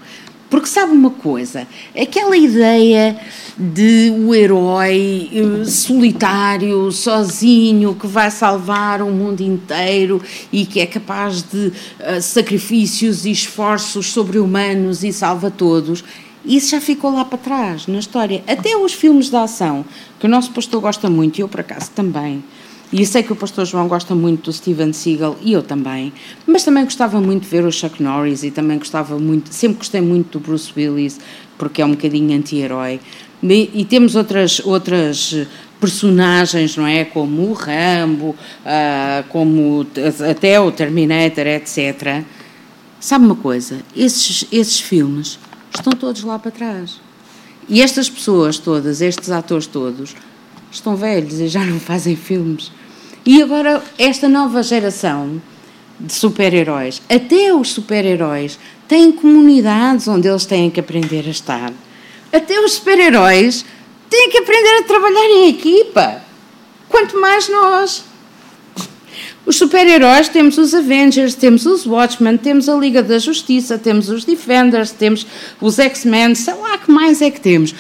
Porque 0.49 0.67
sabe 0.67 0.91
uma 0.91 1.09
coisa? 1.09 1.67
Aquela 1.99 2.37
ideia 2.37 3.19
de 3.57 4.11
o 4.11 4.35
herói 4.35 5.29
eh, 5.33 5.65
solitário, 5.65 6.91
sozinho, 6.91 7.95
que 7.95 8.05
vai 8.05 8.29
salvar 8.29 9.01
o 9.01 9.09
mundo 9.09 9.41
inteiro 9.41 10.21
e 10.51 10.65
que 10.65 10.79
é 10.79 10.85
capaz 10.85 11.41
de 11.41 11.67
uh, 11.67 12.21
sacrifícios 12.21 13.25
e 13.25 13.31
esforços 13.31 14.11
sobre-humanos 14.11 15.03
e 15.03 15.11
salva 15.11 15.49
todos, 15.49 16.03
isso 16.45 16.71
já 16.71 16.81
ficou 16.81 17.11
lá 17.11 17.25
para 17.25 17.37
trás 17.37 17.87
na 17.87 17.97
história. 17.97 18.43
Até 18.45 18.77
os 18.77 18.93
filmes 18.93 19.29
de 19.29 19.35
ação, 19.35 19.83
que 20.19 20.27
o 20.27 20.29
nosso 20.29 20.51
pastor 20.51 20.79
gosta 20.79 21.09
muito, 21.09 21.39
e 21.39 21.41
eu 21.41 21.47
por 21.47 21.61
acaso 21.61 21.89
também 21.91 22.43
e 22.91 23.01
eu 23.01 23.05
sei 23.05 23.23
que 23.23 23.33
o 23.33 23.35
pastor 23.35 23.65
João 23.65 23.87
gosta 23.87 24.13
muito 24.13 24.45
do 24.45 24.53
Steven 24.53 24.93
Seagal 24.93 25.37
e 25.41 25.53
eu 25.53 25.63
também, 25.63 26.13
mas 26.45 26.63
também 26.63 26.83
gostava 26.83 27.19
muito 27.19 27.43
de 27.43 27.49
ver 27.49 27.65
o 27.65 27.71
Chuck 27.71 28.01
Norris 28.01 28.43
e 28.43 28.51
também 28.51 28.77
gostava 28.77 29.17
muito, 29.17 29.53
sempre 29.53 29.79
gostei 29.79 30.01
muito 30.01 30.37
do 30.37 30.45
Bruce 30.45 30.71
Willis, 30.75 31.19
porque 31.57 31.81
é 31.81 31.85
um 31.85 31.91
bocadinho 31.91 32.37
anti-herói. 32.37 32.99
E, 33.43 33.71
e, 33.73 33.85
temos 33.85 34.15
outras, 34.15 34.59
outras 34.63 35.35
personagens, 35.79 36.75
não 36.77 36.87
é? 36.87 37.05
Como 37.05 37.49
o 37.49 37.53
Rambo, 37.53 38.29
uh, 38.29 39.23
como 39.29 39.85
até 40.29 40.59
o 40.59 40.71
Terminator, 40.71 41.45
etc. 41.45 42.23
Sabe 42.99 43.25
uma 43.25 43.35
coisa? 43.35 43.79
Esses, 43.95 44.47
esses 44.51 44.79
filmes 44.79 45.37
estão 45.75 45.93
todos 45.93 46.23
lá 46.23 46.39
para 46.39 46.51
trás. 46.51 46.99
E 47.67 47.81
estas 47.81 48.09
pessoas 48.09 48.57
todas, 48.57 49.01
estes 49.01 49.29
atores 49.29 49.67
todos, 49.67 50.15
estão 50.75 50.95
velhos 50.95 51.39
e 51.39 51.47
já 51.47 51.63
não 51.65 51.79
fazem 51.79 52.15
filmes. 52.15 52.71
E 53.25 53.41
agora, 53.41 53.83
esta 53.97 54.27
nova 54.29 54.61
geração 54.61 55.41
de 55.99 56.13
super-heróis, 56.13 57.01
até 57.09 57.53
os 57.53 57.71
super-heróis 57.71 58.59
têm 58.87 59.11
comunidades 59.11 60.07
onde 60.07 60.27
eles 60.27 60.45
têm 60.45 60.69
que 60.69 60.79
aprender 60.79 61.23
a 61.25 61.31
estar. 61.31 61.73
Até 62.31 62.59
os 62.59 62.73
super-heróis 62.73 63.65
têm 64.09 64.29
que 64.29 64.37
aprender 64.37 64.79
a 64.79 64.83
trabalhar 64.83 65.29
em 65.29 65.49
equipa. 65.49 66.21
Quanto 66.89 67.19
mais 67.19 67.49
nós. 67.49 68.05
Os 69.45 69.57
super-heróis 69.57 70.27
temos 70.27 70.57
os 70.57 70.73
Avengers, 70.73 71.35
temos 71.35 71.65
os 71.65 71.85
Watchmen, 71.85 72.37
temos 72.37 72.67
a 72.67 72.75
Liga 72.75 73.01
da 73.01 73.19
Justiça, 73.19 73.77
temos 73.77 74.09
os 74.09 74.25
Defenders, 74.25 74.91
temos 74.91 75.25
os 75.61 75.77
X-Men, 75.77 76.33
sei 76.35 76.55
lá 76.55 76.77
que 76.77 76.91
mais 76.91 77.21
é 77.21 77.29
que 77.29 77.39
temos. 77.39 77.73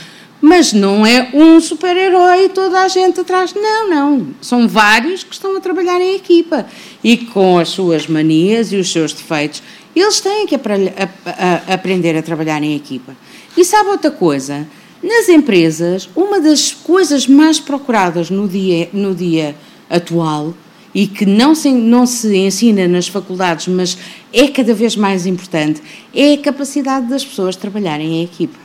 Mas 0.47 0.73
não 0.73 1.03
é 1.03 1.31
um 1.33 1.59
super-herói 1.59 2.45
e 2.45 2.49
toda 2.49 2.81
a 2.81 2.87
gente 2.87 3.19
atrás. 3.19 3.51
Não, 3.55 3.89
não. 3.89 4.27
São 4.39 4.67
vários 4.67 5.23
que 5.23 5.33
estão 5.33 5.57
a 5.57 5.59
trabalhar 5.59 5.99
em 5.99 6.13
equipa 6.13 6.67
e 7.03 7.17
com 7.17 7.57
as 7.57 7.69
suas 7.69 8.05
manias 8.05 8.71
e 8.71 8.75
os 8.75 8.91
seus 8.91 9.11
defeitos. 9.11 9.63
Eles 9.95 10.21
têm 10.21 10.45
que 10.45 10.53
aprender 10.53 12.15
a 12.15 12.21
trabalhar 12.21 12.61
em 12.61 12.75
equipa. 12.75 13.17
E 13.57 13.65
sabe 13.65 13.89
outra 13.89 14.11
coisa? 14.11 14.67
Nas 15.01 15.27
empresas, 15.29 16.07
uma 16.15 16.39
das 16.39 16.71
coisas 16.71 17.25
mais 17.25 17.59
procuradas 17.59 18.29
no 18.29 18.47
dia, 18.47 18.87
no 18.93 19.15
dia 19.15 19.55
atual 19.89 20.53
e 20.93 21.07
que 21.07 21.25
não 21.25 21.55
se, 21.55 21.71
não 21.71 22.05
se 22.05 22.37
ensina 22.37 22.87
nas 22.87 23.07
faculdades, 23.07 23.67
mas 23.67 23.97
é 24.31 24.47
cada 24.47 24.75
vez 24.75 24.95
mais 24.95 25.25
importante, 25.25 25.81
é 26.13 26.33
a 26.33 26.37
capacidade 26.37 27.07
das 27.07 27.25
pessoas 27.25 27.55
trabalharem 27.55 28.17
em 28.17 28.23
equipa. 28.23 28.64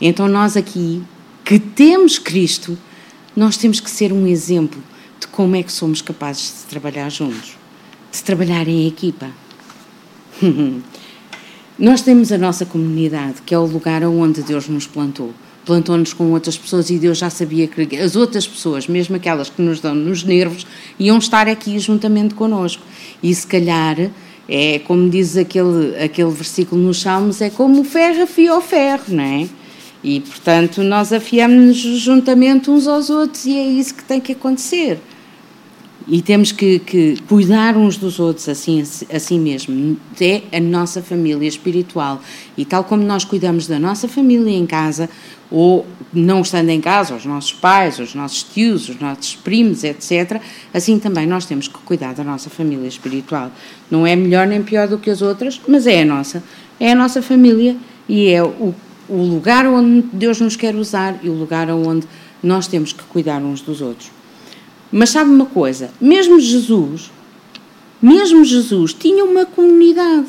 Então, 0.00 0.28
nós 0.28 0.56
aqui, 0.56 1.02
que 1.44 1.58
temos 1.58 2.18
Cristo, 2.18 2.76
nós 3.34 3.56
temos 3.56 3.80
que 3.80 3.90
ser 3.90 4.12
um 4.12 4.26
exemplo 4.26 4.82
de 5.20 5.26
como 5.28 5.56
é 5.56 5.62
que 5.62 5.72
somos 5.72 6.02
capazes 6.02 6.62
de 6.62 6.70
trabalhar 6.70 7.08
juntos, 7.08 7.56
de 8.12 8.22
trabalhar 8.22 8.66
em 8.68 8.86
equipa. 8.86 9.28
nós 11.78 12.02
temos 12.02 12.32
a 12.32 12.38
nossa 12.38 12.66
comunidade, 12.66 13.42
que 13.44 13.54
é 13.54 13.58
o 13.58 13.66
lugar 13.66 14.02
onde 14.04 14.42
Deus 14.42 14.68
nos 14.68 14.86
plantou 14.86 15.32
plantou-nos 15.66 16.12
com 16.12 16.30
outras 16.30 16.56
pessoas 16.56 16.88
e 16.90 16.98
Deus 16.98 17.18
já 17.18 17.28
sabia 17.28 17.66
que 17.66 17.96
as 17.96 18.14
outras 18.14 18.46
pessoas, 18.46 18.86
mesmo 18.86 19.16
aquelas 19.16 19.50
que 19.50 19.60
nos 19.60 19.80
dão 19.80 19.94
nos 19.94 20.22
nervos, 20.22 20.64
iam 20.98 21.18
estar 21.18 21.48
aqui 21.48 21.78
juntamente 21.80 22.34
connosco. 22.34 22.82
E 23.20 23.34
se 23.34 23.44
calhar, 23.46 23.96
é 24.48 24.78
como 24.78 25.10
diz 25.10 25.36
aquele, 25.36 25.96
aquele 26.02 26.30
versículo 26.30 26.80
nos 26.80 27.02
Salmos, 27.02 27.40
é 27.40 27.50
como 27.50 27.80
o 27.80 27.84
ferro 27.84 28.22
afia 28.22 28.56
o 28.56 28.60
ferro, 28.60 29.04
não 29.08 29.24
é? 29.24 29.48
E, 30.06 30.20
portanto, 30.20 30.84
nós 30.84 31.12
afiamos-nos 31.12 31.78
juntamente 31.78 32.70
uns 32.70 32.86
aos 32.86 33.10
outros 33.10 33.44
e 33.44 33.58
é 33.58 33.66
isso 33.66 33.92
que 33.92 34.04
tem 34.04 34.20
que 34.20 34.30
acontecer. 34.30 35.00
E 36.06 36.22
temos 36.22 36.52
que, 36.52 36.78
que, 36.78 37.16
cuidar 37.22 37.76
uns 37.76 37.96
dos 37.96 38.20
outros 38.20 38.48
assim, 38.48 38.80
assim 39.12 39.40
mesmo. 39.40 39.96
É 40.20 40.58
a 40.58 40.60
nossa 40.60 41.02
família 41.02 41.48
espiritual. 41.48 42.22
E 42.56 42.64
tal 42.64 42.84
como 42.84 43.02
nós 43.02 43.24
cuidamos 43.24 43.66
da 43.66 43.80
nossa 43.80 44.06
família 44.06 44.56
em 44.56 44.64
casa, 44.64 45.10
ou 45.50 45.84
não 46.12 46.42
estando 46.42 46.68
em 46.68 46.80
casa, 46.80 47.16
os 47.16 47.24
nossos 47.24 47.54
pais, 47.54 47.98
os 47.98 48.14
nossos 48.14 48.44
tios, 48.44 48.88
os 48.88 49.00
nossos 49.00 49.34
primos, 49.34 49.82
etc., 49.82 50.40
assim 50.72 51.00
também 51.00 51.26
nós 51.26 51.46
temos 51.46 51.66
que 51.66 51.78
cuidar 51.80 52.14
da 52.14 52.22
nossa 52.22 52.48
família 52.48 52.86
espiritual. 52.86 53.50
Não 53.90 54.06
é 54.06 54.14
melhor 54.14 54.46
nem 54.46 54.62
pior 54.62 54.86
do 54.86 54.98
que 54.98 55.10
as 55.10 55.20
outras, 55.20 55.60
mas 55.66 55.84
é 55.84 56.02
a 56.02 56.04
nossa. 56.04 56.44
É 56.78 56.92
a 56.92 56.94
nossa 56.94 57.20
família 57.20 57.76
e 58.08 58.28
é 58.28 58.40
o, 58.40 58.72
o 59.08 59.22
lugar 59.22 59.66
onde 59.66 60.02
Deus 60.12 60.40
nos 60.40 60.56
quer 60.56 60.74
usar 60.74 61.18
e 61.22 61.28
o 61.28 61.34
lugar 61.34 61.70
onde 61.70 62.06
nós 62.42 62.66
temos 62.66 62.92
que 62.92 63.02
cuidar 63.04 63.40
uns 63.40 63.60
dos 63.60 63.80
outros. 63.80 64.10
Mas 64.90 65.10
sabe 65.10 65.30
uma 65.30 65.46
coisa? 65.46 65.90
Mesmo 66.00 66.38
Jesus, 66.40 67.10
mesmo 68.00 68.44
Jesus 68.44 68.92
tinha 68.92 69.24
uma 69.24 69.44
comunidade. 69.44 70.28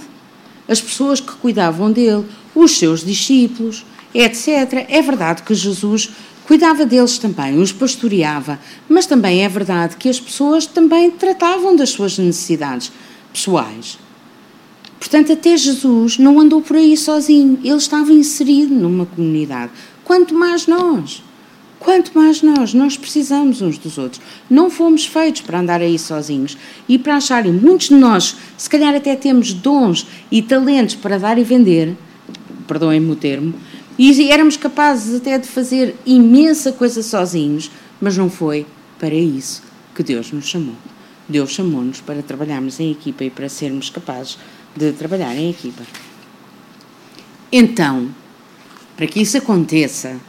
As 0.68 0.82
pessoas 0.82 1.20
que 1.20 1.32
cuidavam 1.34 1.92
dele, 1.92 2.26
os 2.54 2.72
seus 2.78 3.06
discípulos, 3.06 3.86
etc. 4.14 4.86
É 4.90 5.02
verdade 5.02 5.44
que 5.44 5.54
Jesus 5.54 6.10
cuidava 6.46 6.86
deles 6.86 7.18
também, 7.18 7.60
os 7.60 7.72
pastoreava, 7.72 8.60
mas 8.88 9.06
também 9.06 9.44
é 9.44 9.50
verdade 9.50 9.98
que 9.98 10.10
as 10.10 10.20
pessoas 10.20 10.66
também 10.66 11.12
tratavam 11.12 11.76
das 11.76 11.90
suas 11.90 12.18
necessidades 12.18 12.92
pessoais. 13.34 14.00
Portanto, 15.00 15.32
até 15.32 15.56
Jesus 15.56 16.18
não 16.18 16.40
andou 16.40 16.62
por 16.62 16.76
aí 16.76 16.98
sozinho, 16.98 17.60
ele 17.64 17.78
estava 17.78 18.12
inserido 18.12 18.74
numa 18.74 19.06
comunidade. 19.06 19.72
Quanto 20.04 20.34
mais 20.34 20.68
nós. 20.68 21.24
Quanto 21.80 22.18
mais 22.18 22.42
nós, 22.42 22.74
nós 22.74 22.98
precisamos 22.98 23.62
uns 23.62 23.78
dos 23.78 23.98
outros. 23.98 24.22
Não 24.50 24.70
fomos 24.70 25.06
feitos 25.06 25.42
para 25.42 25.60
andar 25.60 25.80
aí 25.80 25.98
sozinhos 26.00 26.58
e 26.90 26.98
para 26.98 27.18
acharem, 27.18 27.54
muitos 27.54 27.90
de 27.90 27.96
nós, 27.96 28.36
se 28.58 28.70
calhar 28.70 28.96
até 28.96 29.16
temos 29.16 29.54
dons 29.54 30.08
e 30.32 30.42
talentos 30.42 30.96
para 30.96 31.20
dar 31.20 31.38
e 31.38 31.44
vender, 31.44 31.96
perdoem-me 32.68 33.12
o 33.12 33.16
termo, 33.16 33.54
e 33.98 34.32
éramos 34.32 34.58
capazes 34.58 35.16
até 35.16 35.38
de 35.38 35.48
fazer 35.48 35.96
imensa 36.06 36.72
coisa 36.72 37.02
sozinhos, 37.04 37.72
mas 38.02 38.18
não 38.18 38.30
foi 38.30 38.66
para 39.00 39.14
isso 39.14 39.62
que 39.96 40.04
Deus 40.04 40.32
nos 40.32 40.48
chamou. 40.48 40.76
Deus 41.28 41.52
chamou-nos 41.52 42.02
para 42.02 42.22
trabalharmos 42.22 42.80
em 42.80 42.92
equipa 42.92 43.24
e 43.24 43.30
para 43.30 43.50
sermos 43.50 43.90
capazes 43.90 44.38
de 44.76 44.92
trabalhar 44.94 45.36
em 45.36 45.50
equipa. 45.50 45.84
Então, 47.52 48.10
para 48.96 49.08
que 49.08 49.22
isso 49.22 49.38
aconteça, 49.38 50.20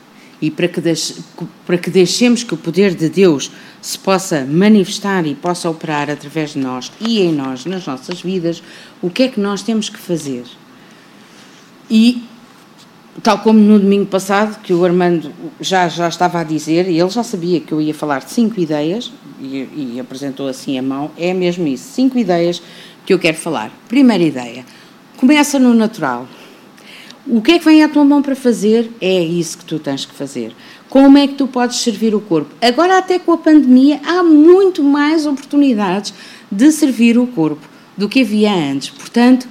e 0.40 0.50
para 0.50 0.68
que, 0.68 0.80
para 1.66 1.78
que 1.78 1.90
deixemos 1.90 2.44
que 2.44 2.54
o 2.54 2.56
poder 2.56 2.94
de 2.94 3.08
Deus 3.08 3.50
se 3.82 3.98
possa 3.98 4.44
manifestar 4.44 5.26
e 5.26 5.34
possa 5.34 5.68
operar 5.68 6.08
através 6.08 6.52
de 6.52 6.58
nós 6.58 6.92
e 7.00 7.20
em 7.20 7.32
nós, 7.32 7.64
nas 7.64 7.84
nossas 7.86 8.20
vidas, 8.20 8.62
o 9.02 9.10
que 9.10 9.24
é 9.24 9.28
que 9.28 9.40
nós 9.40 9.62
temos 9.62 9.88
que 9.88 9.98
fazer? 9.98 10.44
E, 11.90 12.22
tal 13.22 13.38
como 13.38 13.58
no 13.58 13.78
domingo 13.78 14.06
passado, 14.06 14.60
que 14.62 14.72
o 14.72 14.84
Armando 14.84 15.32
já, 15.60 15.88
já 15.88 16.08
estava 16.08 16.40
a 16.40 16.44
dizer, 16.44 16.88
e 16.88 16.98
ele 16.98 17.10
já 17.10 17.22
sabia 17.22 17.60
que 17.60 17.72
eu 17.72 17.80
ia 17.80 17.94
falar 17.94 18.20
de 18.20 18.30
cinco 18.30 18.60
ideias, 18.60 19.12
e, 19.40 19.94
e 19.94 20.00
apresentou 20.00 20.48
assim 20.48 20.78
a 20.78 20.82
mão, 20.82 21.10
é 21.16 21.32
mesmo 21.32 21.66
isso, 21.66 21.92
cinco 21.92 22.18
ideias 22.18 22.62
que 23.04 23.12
eu 23.12 23.18
quero 23.18 23.36
falar. 23.36 23.70
Primeira 23.88 24.22
ideia, 24.22 24.64
começa 25.16 25.58
no 25.58 25.74
natural. 25.74 26.26
O 27.26 27.42
que 27.42 27.52
é 27.52 27.58
que 27.58 27.64
vem 27.64 27.82
à 27.82 27.88
tua 27.88 28.04
mão 28.04 28.22
para 28.22 28.34
fazer? 28.34 28.90
É 29.00 29.22
isso 29.22 29.58
que 29.58 29.64
tu 29.64 29.78
tens 29.78 30.06
que 30.06 30.14
fazer. 30.14 30.54
Como 30.88 31.18
é 31.18 31.26
que 31.26 31.34
tu 31.34 31.46
podes 31.46 31.76
servir 31.76 32.14
o 32.14 32.20
corpo? 32.20 32.54
Agora, 32.60 32.96
até 32.96 33.18
com 33.18 33.32
a 33.32 33.36
pandemia, 33.36 34.00
há 34.02 34.22
muito 34.22 34.82
mais 34.82 35.26
oportunidades 35.26 36.14
de 36.50 36.72
servir 36.72 37.18
o 37.18 37.26
corpo 37.26 37.68
do 37.96 38.08
que 38.08 38.22
havia 38.22 38.54
antes. 38.54 38.88
Portanto, 38.88 39.46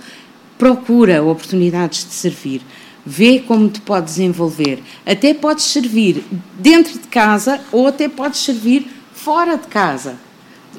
procura 0.57 1.23
oportunidades 1.23 2.03
de 2.03 2.13
servir. 2.13 2.61
Vê 3.09 3.39
como 3.39 3.69
te 3.69 3.79
podes 3.79 4.19
envolver. 4.19 4.83
Até 5.05 5.33
podes 5.33 5.63
servir 5.63 6.23
dentro 6.59 6.93
de 6.93 7.07
casa 7.07 7.61
ou 7.71 7.87
até 7.87 8.09
podes 8.09 8.41
servir 8.41 8.85
fora 9.13 9.55
de 9.55 9.67
casa. 9.67 10.15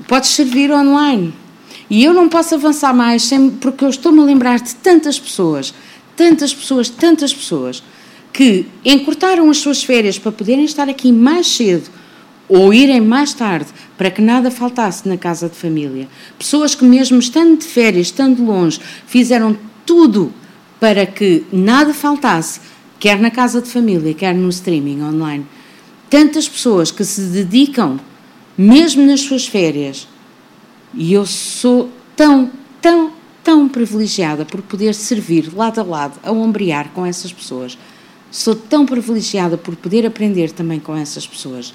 Podes 0.06 0.30
servir 0.30 0.70
online. 0.70 1.32
E 1.88 2.04
eu 2.04 2.12
não 2.12 2.28
posso 2.28 2.54
avançar 2.54 2.94
mais 2.94 3.30
porque 3.60 3.84
eu 3.84 3.88
estou-me 3.88 4.20
a 4.20 4.24
lembrar 4.24 4.60
de 4.60 4.74
tantas 4.74 5.18
pessoas 5.18 5.72
tantas 6.18 6.52
pessoas, 6.52 6.88
tantas 6.88 7.32
pessoas, 7.32 7.80
que 8.32 8.66
encurtaram 8.84 9.48
as 9.48 9.58
suas 9.58 9.84
férias 9.84 10.18
para 10.18 10.32
poderem 10.32 10.64
estar 10.64 10.88
aqui 10.88 11.12
mais 11.12 11.46
cedo 11.46 11.88
ou 12.48 12.74
irem 12.74 13.00
mais 13.00 13.32
tarde 13.32 13.68
para 13.96 14.10
que 14.10 14.20
nada 14.20 14.50
faltasse 14.50 15.08
na 15.08 15.16
casa 15.16 15.48
de 15.48 15.54
família. 15.54 16.08
Pessoas 16.36 16.74
que, 16.74 16.84
mesmo 16.84 17.18
estando 17.20 17.58
de 17.58 17.66
férias, 17.66 18.08
estando 18.08 18.44
longe, 18.44 18.80
fizeram 19.06 19.56
tudo 19.86 20.32
para 20.80 21.06
que 21.06 21.44
nada 21.52 21.92
faltasse, 21.92 22.60
quer 22.98 23.18
na 23.18 23.30
casa 23.30 23.60
de 23.60 23.70
família, 23.70 24.14
quer 24.14 24.34
no 24.34 24.48
streaming 24.48 25.02
online. 25.02 25.46
Tantas 26.08 26.48
pessoas 26.48 26.90
que 26.90 27.04
se 27.04 27.20
dedicam, 27.22 28.00
mesmo 28.56 29.04
nas 29.04 29.20
suas 29.20 29.46
férias, 29.46 30.08
e 30.94 31.12
eu 31.12 31.26
sou 31.26 31.90
tão, 32.16 32.50
tão, 32.80 33.12
tão 33.44 33.68
privilegiada 33.68 34.44
por 34.44 34.62
poder 34.62 34.94
servir 34.94 35.54
lado 35.54 35.80
a 35.80 35.84
lado, 35.84 36.18
a 36.22 36.32
ombrear 36.32 36.90
com 36.90 37.04
essas 37.04 37.32
pessoas. 37.32 37.78
Sou 38.30 38.54
tão 38.54 38.84
privilegiada 38.84 39.56
por 39.56 39.76
poder 39.76 40.06
aprender 40.06 40.50
também 40.50 40.80
com 40.80 40.96
essas 40.96 41.26
pessoas. 41.26 41.74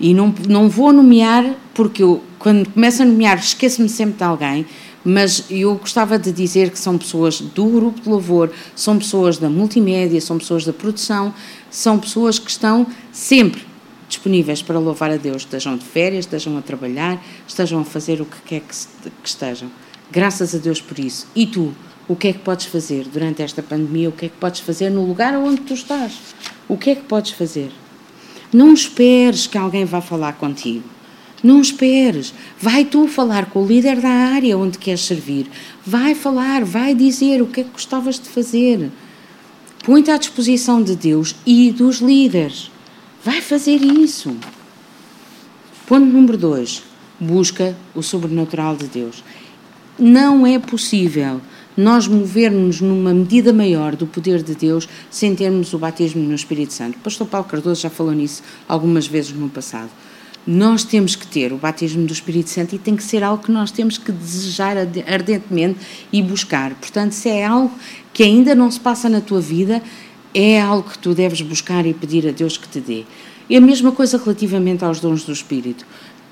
E 0.00 0.14
não, 0.14 0.32
não 0.48 0.68
vou 0.68 0.92
nomear, 0.92 1.56
porque 1.74 2.02
eu, 2.02 2.22
quando 2.38 2.70
começo 2.70 3.02
a 3.02 3.04
nomear, 3.04 3.38
esqueço-me 3.38 3.88
sempre 3.88 4.16
de 4.16 4.24
alguém, 4.24 4.66
mas 5.04 5.44
eu 5.50 5.74
gostava 5.76 6.18
de 6.18 6.32
dizer 6.32 6.70
que 6.70 6.78
são 6.78 6.98
pessoas 6.98 7.40
do 7.40 7.66
grupo 7.66 8.00
de 8.00 8.08
louvor, 8.08 8.50
são 8.74 8.98
pessoas 8.98 9.38
da 9.38 9.48
multimédia, 9.48 10.20
são 10.20 10.38
pessoas 10.38 10.64
da 10.64 10.72
produção, 10.72 11.32
são 11.70 11.98
pessoas 11.98 12.38
que 12.38 12.50
estão 12.50 12.86
sempre 13.12 13.62
disponíveis 14.08 14.62
para 14.62 14.78
louvar 14.78 15.10
a 15.10 15.16
Deus, 15.16 15.42
estejam 15.42 15.76
de 15.76 15.84
férias, 15.84 16.24
estejam 16.24 16.56
a 16.56 16.62
trabalhar, 16.62 17.22
estejam 17.46 17.80
a 17.80 17.84
fazer 17.84 18.20
o 18.20 18.24
que 18.24 18.40
quer 18.42 18.60
que, 18.60 19.10
que 19.22 19.28
estejam. 19.28 19.70
Graças 20.10 20.54
a 20.54 20.58
Deus 20.58 20.80
por 20.80 20.98
isso. 20.98 21.26
E 21.36 21.46
tu, 21.46 21.74
o 22.08 22.16
que 22.16 22.28
é 22.28 22.32
que 22.32 22.38
podes 22.38 22.66
fazer 22.66 23.06
durante 23.06 23.42
esta 23.42 23.62
pandemia? 23.62 24.08
O 24.08 24.12
que 24.12 24.26
é 24.26 24.28
que 24.28 24.36
podes 24.36 24.60
fazer 24.60 24.90
no 24.90 25.04
lugar 25.06 25.34
onde 25.36 25.60
tu 25.60 25.74
estás? 25.74 26.14
O 26.66 26.76
que 26.76 26.90
é 26.90 26.94
que 26.94 27.02
podes 27.02 27.32
fazer? 27.32 27.70
Não 28.52 28.72
esperes 28.72 29.46
que 29.46 29.58
alguém 29.58 29.84
vá 29.84 30.00
falar 30.00 30.32
contigo. 30.32 30.84
Não 31.42 31.60
esperes. 31.60 32.34
Vai 32.60 32.84
tu 32.84 33.06
falar 33.06 33.46
com 33.46 33.62
o 33.62 33.66
líder 33.66 34.00
da 34.00 34.08
área 34.08 34.58
onde 34.58 34.78
queres 34.78 35.02
servir. 35.02 35.46
Vai 35.86 36.14
falar, 36.14 36.64
vai 36.64 36.94
dizer 36.94 37.40
o 37.40 37.46
que 37.46 37.60
é 37.60 37.64
que 37.64 37.70
gostavas 37.70 38.18
de 38.18 38.28
fazer. 38.28 38.90
Põe-te 39.84 40.10
à 40.10 40.16
disposição 40.16 40.82
de 40.82 40.96
Deus 40.96 41.36
e 41.46 41.70
dos 41.70 41.98
líderes. 41.98 42.70
Vai 43.24 43.40
fazer 43.40 43.76
isso. 43.82 44.36
Ponto 45.86 46.04
número 46.04 46.36
dois. 46.36 46.82
busca 47.18 47.76
o 47.94 48.02
sobrenatural 48.02 48.76
de 48.76 48.86
Deus. 48.86 49.24
Não 49.98 50.46
é 50.46 50.58
possível 50.58 51.40
nós 51.76 52.06
movermos 52.06 52.80
numa 52.80 53.12
medida 53.14 53.52
maior 53.52 53.94
do 53.96 54.06
poder 54.06 54.42
de 54.42 54.54
Deus 54.54 54.88
sem 55.10 55.34
termos 55.34 55.72
o 55.72 55.78
batismo 55.78 56.22
no 56.22 56.34
Espírito 56.34 56.72
Santo. 56.72 56.96
O 56.96 57.00
pastor 57.00 57.26
Paulo 57.26 57.46
Cardoso 57.46 57.82
já 57.82 57.90
falou 57.90 58.12
nisso 58.12 58.42
algumas 58.68 59.06
vezes 59.06 59.32
no 59.32 59.48
passado. 59.48 59.90
Nós 60.50 60.82
temos 60.82 61.14
que 61.14 61.26
ter 61.26 61.52
o 61.52 61.58
batismo 61.58 62.06
do 62.06 62.12
Espírito 62.14 62.48
Santo 62.48 62.74
e 62.74 62.78
tem 62.78 62.96
que 62.96 63.02
ser 63.02 63.22
algo 63.22 63.44
que 63.44 63.52
nós 63.52 63.70
temos 63.70 63.98
que 63.98 64.10
desejar 64.10 64.78
ardentemente 65.06 65.78
e 66.10 66.22
buscar. 66.22 66.74
Portanto, 66.76 67.12
se 67.12 67.28
é 67.28 67.44
algo 67.44 67.70
que 68.14 68.22
ainda 68.22 68.54
não 68.54 68.70
se 68.70 68.80
passa 68.80 69.10
na 69.10 69.20
tua 69.20 69.42
vida, 69.42 69.82
é 70.32 70.58
algo 70.58 70.88
que 70.88 70.98
tu 70.98 71.12
deves 71.12 71.42
buscar 71.42 71.84
e 71.84 71.92
pedir 71.92 72.26
a 72.26 72.32
Deus 72.32 72.56
que 72.56 72.66
te 72.66 72.80
dê. 72.80 73.04
E 73.46 73.58
a 73.58 73.60
mesma 73.60 73.92
coisa 73.92 74.16
relativamente 74.16 74.82
aos 74.82 75.00
dons 75.00 75.22
do 75.22 75.32
Espírito. 75.32 75.84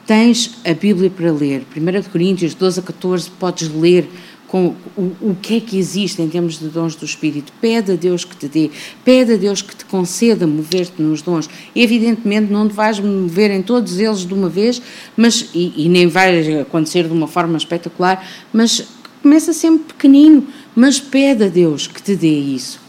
Tens 0.07 0.57
a 0.64 0.72
Bíblia 0.72 1.11
para 1.11 1.31
ler, 1.31 1.66
1 1.76 2.11
Coríntios 2.11 2.55
12 2.55 2.81
a 2.81 2.83
14, 2.85 3.31
podes 3.33 3.68
ler 3.68 4.09
com 4.49 4.75
o, 4.97 5.03
o 5.21 5.37
que 5.41 5.57
é 5.57 5.61
que 5.61 5.79
existe 5.79 6.23
em 6.23 6.29
termos 6.29 6.59
de 6.59 6.69
dons 6.69 6.95
do 6.95 7.05
Espírito. 7.05 7.53
Pede 7.61 7.93
a 7.93 7.97
Deus 7.97 8.25
que 8.25 8.37
te 8.37 8.49
dê, 8.49 8.71
pede 9.05 9.35
a 9.35 9.37
Deus 9.37 9.63
que 9.63 9.75
te 9.75 9.85
conceda 9.85 10.47
mover-te 10.47 11.03
nos 11.03 11.23
dons. 11.23 11.49
Evidentemente, 11.75 12.53
não 12.53 12.69
te 12.69 12.75
vais 12.75 13.01
mover 13.01 13.51
em 13.51 13.63
todos 13.63 13.99
eles 13.99 14.21
de 14.21 14.33
uma 14.33 14.49
vez, 14.49 14.81
mas 15.17 15.51
e, 15.55 15.85
e 15.85 15.89
nem 15.89 16.07
vai 16.07 16.61
acontecer 16.61 17.07
de 17.07 17.13
uma 17.13 17.27
forma 17.27 17.57
espetacular, 17.57 18.27
mas 18.53 18.87
começa 19.23 19.53
sempre 19.53 19.95
pequenino, 19.95 20.47
mas 20.75 21.01
pede 21.01 21.45
a 21.45 21.49
Deus 21.49 21.87
que 21.87 22.03
te 22.03 22.15
dê 22.15 22.39
isso. 22.39 22.81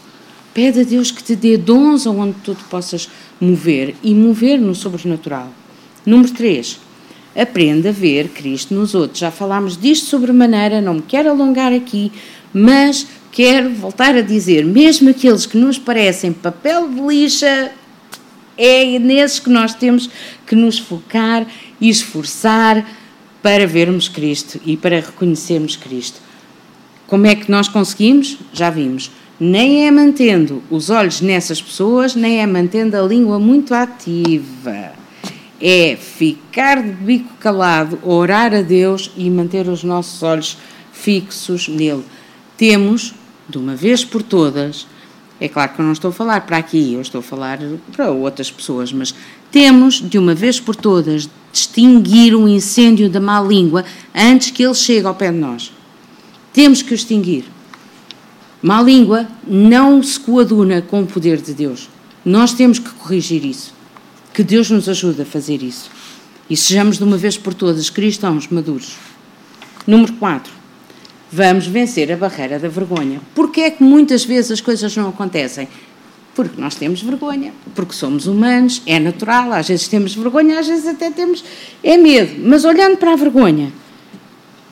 Pede 0.54 0.80
a 0.80 0.84
Deus 0.84 1.10
que 1.10 1.22
te 1.22 1.36
dê 1.36 1.56
dons 1.56 2.06
aonde 2.06 2.34
tu 2.42 2.54
te 2.54 2.64
possas 2.64 3.08
mover 3.40 3.94
e 4.02 4.14
mover 4.14 4.58
no 4.58 4.74
sobrenatural. 4.74 5.52
Número 6.06 6.32
3 6.32 6.87
aprende 7.36 7.88
a 7.88 7.92
ver 7.92 8.28
Cristo 8.28 8.74
nos 8.74 8.94
outros. 8.94 9.20
Já 9.20 9.30
falámos 9.30 9.76
disto 9.76 10.06
sobremaneira, 10.06 10.80
não 10.80 10.94
me 10.94 11.02
quero 11.02 11.30
alongar 11.30 11.72
aqui, 11.72 12.12
mas 12.52 13.06
quero 13.30 13.70
voltar 13.70 14.14
a 14.14 14.20
dizer: 14.20 14.64
mesmo 14.64 15.10
aqueles 15.10 15.46
que 15.46 15.56
nos 15.56 15.78
parecem 15.78 16.32
papel 16.32 16.88
de 16.88 17.00
lixa, 17.00 17.72
é 18.56 18.98
nesses 18.98 19.38
que 19.38 19.50
nós 19.50 19.74
temos 19.74 20.10
que 20.46 20.56
nos 20.56 20.78
focar 20.78 21.46
e 21.80 21.88
esforçar 21.88 22.84
para 23.42 23.66
vermos 23.66 24.08
Cristo 24.08 24.60
e 24.66 24.76
para 24.76 24.96
reconhecermos 24.96 25.76
Cristo. 25.76 26.20
Como 27.06 27.26
é 27.26 27.34
que 27.34 27.50
nós 27.50 27.68
conseguimos? 27.68 28.36
Já 28.52 28.68
vimos. 28.68 29.10
Nem 29.40 29.86
é 29.86 29.90
mantendo 29.90 30.60
os 30.68 30.90
olhos 30.90 31.20
nessas 31.20 31.62
pessoas, 31.62 32.16
nem 32.16 32.40
é 32.40 32.46
mantendo 32.46 32.96
a 32.96 33.02
língua 33.02 33.38
muito 33.38 33.72
ativa 33.72 34.97
é 35.60 35.96
ficar 35.96 36.82
de 36.82 36.90
bico 36.90 37.34
calado, 37.40 37.98
orar 38.02 38.54
a 38.54 38.62
Deus 38.62 39.10
e 39.16 39.28
manter 39.28 39.68
os 39.68 39.82
nossos 39.82 40.22
olhos 40.22 40.56
fixos 40.92 41.68
nele. 41.68 42.04
Temos, 42.56 43.14
de 43.48 43.58
uma 43.58 43.74
vez 43.74 44.04
por 44.04 44.22
todas, 44.22 44.86
é 45.40 45.48
claro 45.48 45.72
que 45.72 45.80
eu 45.80 45.84
não 45.84 45.92
estou 45.92 46.10
a 46.10 46.12
falar 46.12 46.40
para 46.42 46.56
aqui, 46.56 46.94
eu 46.94 47.00
estou 47.00 47.20
a 47.20 47.22
falar 47.22 47.58
para 47.92 48.10
outras 48.10 48.50
pessoas, 48.50 48.92
mas 48.92 49.14
temos, 49.50 49.94
de 49.94 50.18
uma 50.18 50.34
vez 50.34 50.58
por 50.58 50.74
todas, 50.74 51.28
distinguir 51.52 52.34
o 52.34 52.48
incêndio 52.48 53.08
da 53.08 53.20
má 53.20 53.40
língua 53.40 53.84
antes 54.14 54.50
que 54.50 54.64
ele 54.64 54.74
chegue 54.74 55.06
ao 55.06 55.14
pé 55.14 55.30
de 55.30 55.38
nós. 55.38 55.72
Temos 56.52 56.82
que 56.82 56.92
o 56.92 56.94
extinguir. 56.94 57.44
Má 58.60 58.82
língua 58.82 59.28
não 59.46 60.02
se 60.02 60.18
coaduna 60.18 60.82
com 60.82 61.02
o 61.02 61.06
poder 61.06 61.40
de 61.40 61.54
Deus. 61.54 61.88
Nós 62.24 62.52
temos 62.52 62.80
que 62.80 62.90
corrigir 62.90 63.44
isso. 63.44 63.77
Que 64.38 64.44
Deus 64.44 64.70
nos 64.70 64.88
ajude 64.88 65.22
a 65.22 65.24
fazer 65.24 65.64
isso. 65.64 65.90
E 66.48 66.56
sejamos 66.56 66.96
de 66.96 67.02
uma 67.02 67.16
vez 67.16 67.36
por 67.36 67.52
todas 67.52 67.90
cristãos 67.90 68.46
maduros. 68.46 68.94
Número 69.84 70.12
4. 70.12 70.52
Vamos 71.32 71.66
vencer 71.66 72.12
a 72.12 72.16
barreira 72.16 72.56
da 72.56 72.68
vergonha. 72.68 73.20
Porquê 73.34 73.62
é 73.62 73.70
que 73.72 73.82
muitas 73.82 74.24
vezes 74.24 74.52
as 74.52 74.60
coisas 74.60 74.96
não 74.96 75.08
acontecem? 75.08 75.66
Porque 76.36 76.60
nós 76.60 76.76
temos 76.76 77.02
vergonha, 77.02 77.52
porque 77.74 77.92
somos 77.92 78.28
humanos, 78.28 78.80
é 78.86 79.00
natural, 79.00 79.52
às 79.54 79.66
vezes 79.66 79.88
temos 79.88 80.14
vergonha, 80.14 80.60
às 80.60 80.68
vezes 80.68 80.86
até 80.86 81.10
temos 81.10 81.42
é 81.82 81.96
medo. 81.96 82.40
Mas 82.48 82.64
olhando 82.64 82.96
para 82.96 83.14
a 83.14 83.16
vergonha, 83.16 83.72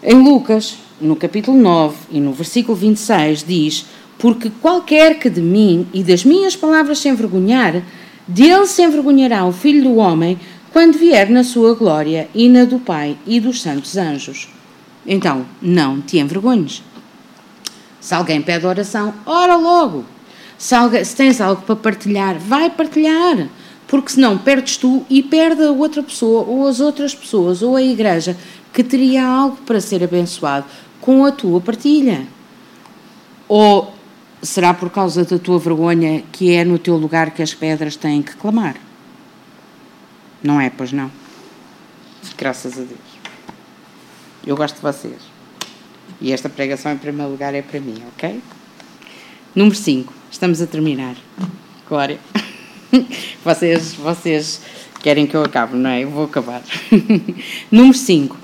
em 0.01 0.15
Lucas, 0.15 0.77
no 1.01 1.17
capítulo 1.17 1.59
9 1.61 1.97
e 2.13 2.21
no 2.21 2.33
versículo 2.33 2.77
26, 2.77 3.43
diz: 3.43 3.85
Porque 4.17 4.49
qualquer 4.63 5.19
que 5.19 5.29
de 5.29 5.41
mim 5.41 5.89
e 5.93 6.05
das 6.05 6.25
minhas 6.25 6.55
palavras 6.55 7.01
se 7.01 7.09
envergonhar, 7.09 7.83
dele 8.27 8.67
se 8.67 8.83
envergonhará 8.83 9.45
o 9.45 9.53
Filho 9.53 9.85
do 9.85 9.97
Homem 9.97 10.39
quando 10.73 10.99
vier 10.99 11.31
na 11.31 11.43
sua 11.43 11.75
glória 11.75 12.29
e 12.35 12.49
na 12.49 12.65
do 12.65 12.79
Pai 12.79 13.17
e 13.27 13.41
dos 13.41 13.63
santos 13.63 13.97
anjos. 13.97 14.49
Então, 15.07 15.47
não 15.63 16.01
te 16.01 16.19
envergonhes. 16.19 16.83
Se 18.01 18.15
alguém 18.15 18.43
pede 18.43 18.67
oração, 18.67 19.15
ora 19.25 19.57
logo. 19.57 20.05
Se, 20.59 20.75
alguém, 20.75 21.05
se 21.05 21.17
tens 21.17 21.41
algo 21.41 21.63
para 21.63 21.77
partilhar, 21.77 22.39
vai 22.39 22.69
partilhar. 22.71 23.49
Porque 23.89 24.13
senão 24.13 24.37
perdes 24.37 24.77
tu 24.77 25.07
e 25.09 25.23
perde 25.23 25.63
a 25.63 25.71
outra 25.71 26.03
pessoa, 26.03 26.45
ou 26.47 26.67
as 26.67 26.81
outras 26.81 27.15
pessoas, 27.15 27.63
ou 27.63 27.77
a 27.77 27.83
igreja, 27.83 28.37
que 28.73 28.83
teria 28.85 29.27
algo 29.27 29.57
para 29.65 29.81
ser 29.81 30.03
abençoado 30.05 30.67
com 31.01 31.25
a 31.25 31.33
tua 31.33 31.61
partilha. 31.61 32.27
Ou 33.49 33.96
será 34.47 34.73
por 34.73 34.91
causa 34.91 35.25
da 35.25 35.39
tua 35.39 35.59
vergonha 35.59 36.23
que 36.33 36.55
é 36.55 36.65
no 36.65 36.79
teu 36.79 36.97
lugar 36.97 37.33
que 37.33 37.43
as 37.43 37.53
pedras 37.53 37.97
têm 37.97 38.23
que 38.23 38.37
clamar? 38.37 38.77
Não 40.43 40.61
é, 40.61 40.71
pois 40.71 40.93
não? 40.93 41.11
Graças 42.39 42.75
a 42.75 42.83
Deus. 42.83 43.17
Eu 44.47 44.57
gosto 44.57 44.77
de 44.77 44.83
vocês. 44.83 45.37
E 46.21 46.33
esta 46.33 46.49
pregação, 46.49 46.93
em 46.93 46.99
primeiro 46.99 47.31
lugar, 47.31 47.55
é 47.55 47.63
para 47.63 47.81
mim, 47.81 48.03
ok? 48.15 48.41
Número 49.55 49.77
5. 49.77 50.13
Estamos 50.31 50.63
a 50.63 50.67
terminar. 50.67 51.17
Glória. 51.89 52.19
Vocês, 53.45 53.95
vocês 53.95 54.61
querem 55.03 55.27
que 55.27 55.37
eu 55.37 55.43
acabe, 55.43 55.77
não 55.77 55.91
é? 55.91 56.03
Eu 56.05 56.11
vou 56.11 56.25
acabar. 56.25 56.63
Número 57.71 57.97
5. 57.97 58.37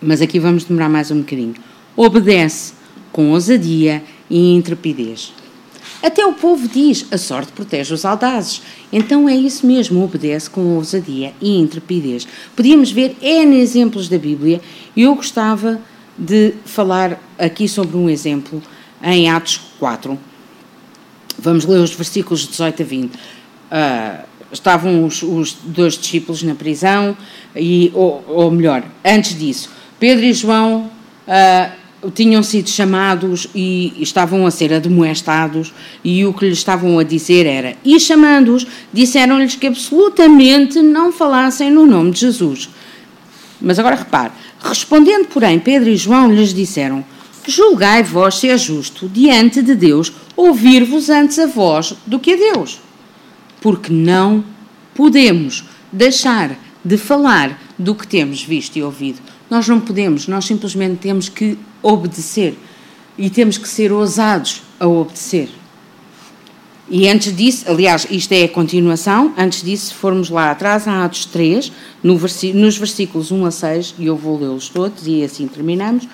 Mas 0.00 0.20
aqui 0.20 0.38
vamos 0.38 0.64
demorar 0.64 0.88
mais 0.88 1.10
um 1.10 1.18
bocadinho. 1.18 1.54
Obedece 1.96 2.74
com 3.12 3.30
ousadia 3.30 4.02
e 4.34 4.52
intrepidez. 4.52 5.32
Até 6.02 6.26
o 6.26 6.32
povo 6.32 6.66
diz: 6.66 7.06
a 7.12 7.16
sorte 7.16 7.52
protege 7.52 7.94
os 7.94 8.04
audazes. 8.04 8.62
Então 8.92 9.28
é 9.28 9.36
isso 9.36 9.64
mesmo, 9.64 10.02
obedece 10.02 10.50
com 10.50 10.74
ousadia 10.74 11.32
e 11.40 11.56
intrepidez. 11.56 12.26
Podíamos 12.56 12.90
ver 12.90 13.16
N 13.22 13.56
exemplos 13.60 14.08
da 14.08 14.18
Bíblia 14.18 14.60
e 14.96 15.02
eu 15.02 15.14
gostava 15.14 15.80
de 16.18 16.54
falar 16.64 17.22
aqui 17.38 17.68
sobre 17.68 17.96
um 17.96 18.10
exemplo 18.10 18.60
em 19.00 19.30
Atos 19.30 19.60
4. 19.78 20.18
Vamos 21.38 21.64
ler 21.64 21.78
os 21.78 21.94
versículos 21.94 22.46
18 22.48 22.82
a 22.82 22.84
20. 22.84 23.14
Uh, 23.14 23.18
ah, 23.70 24.24
estavam 24.50 25.04
os, 25.04 25.22
os, 25.22 25.52
dois 25.64 25.96
discípulos 25.96 26.42
na 26.42 26.54
prisão, 26.54 27.16
e, 27.56 27.90
ou, 27.94 28.24
ou 28.28 28.50
melhor, 28.50 28.84
antes 29.04 29.36
disso, 29.36 29.70
Pedro 29.98 30.24
e 30.24 30.32
João. 30.32 30.90
Uh, 31.26 31.83
tinham 32.10 32.42
sido 32.42 32.68
chamados 32.68 33.46
e 33.54 33.92
estavam 34.00 34.46
a 34.46 34.50
ser 34.50 34.72
admoestados, 34.72 35.72
e 36.02 36.24
o 36.24 36.32
que 36.32 36.46
lhes 36.46 36.58
estavam 36.58 36.98
a 36.98 37.02
dizer 37.02 37.46
era: 37.46 37.76
E 37.84 37.98
chamando-os, 37.98 38.66
disseram-lhes 38.92 39.56
que 39.56 39.66
absolutamente 39.66 40.80
não 40.80 41.12
falassem 41.12 41.70
no 41.70 41.86
nome 41.86 42.10
de 42.10 42.20
Jesus. 42.20 42.68
Mas 43.60 43.78
agora 43.78 43.96
repare: 43.96 44.32
respondendo, 44.60 45.26
porém, 45.28 45.58
Pedro 45.58 45.88
e 45.88 45.96
João 45.96 46.32
lhes 46.32 46.52
disseram: 46.52 47.04
Julgai 47.46 48.02
vós 48.02 48.36
se 48.36 48.48
é 48.48 48.56
justo 48.56 49.08
diante 49.08 49.62
de 49.62 49.74
Deus 49.74 50.12
ouvir-vos 50.36 51.10
antes 51.10 51.38
a 51.38 51.46
vós 51.46 51.94
do 52.06 52.18
que 52.18 52.32
a 52.32 52.36
Deus. 52.36 52.80
Porque 53.60 53.92
não 53.92 54.44
podemos 54.94 55.64
deixar 55.92 56.56
de 56.84 56.96
falar 56.96 57.58
do 57.78 57.94
que 57.94 58.06
temos 58.06 58.42
visto 58.42 58.76
e 58.76 58.82
ouvido. 58.82 59.20
Nós 59.54 59.68
não 59.68 59.78
podemos, 59.78 60.26
nós 60.26 60.46
simplesmente 60.46 60.96
temos 60.96 61.28
que 61.28 61.56
obedecer 61.80 62.58
e 63.16 63.30
temos 63.30 63.56
que 63.56 63.68
ser 63.68 63.92
ousados 63.92 64.62
a 64.80 64.88
obedecer. 64.88 65.48
E 66.90 67.08
antes 67.08 67.36
disso, 67.36 67.64
aliás, 67.68 68.04
isto 68.10 68.32
é 68.32 68.42
a 68.42 68.48
continuação, 68.48 69.32
antes 69.38 69.62
disso, 69.62 69.94
formos 69.94 70.28
lá 70.28 70.50
atrás, 70.50 70.88
a 70.88 71.04
Atos 71.04 71.26
3, 71.26 71.70
no 72.02 72.14
nos 72.54 72.76
versículos 72.76 73.30
1 73.30 73.46
a 73.46 73.50
6, 73.52 73.94
e 73.96 74.06
eu 74.06 74.16
vou 74.16 74.36
lê-los 74.40 74.68
todos 74.68 75.06
e 75.06 75.22
assim 75.22 75.46
terminamos. 75.46 76.08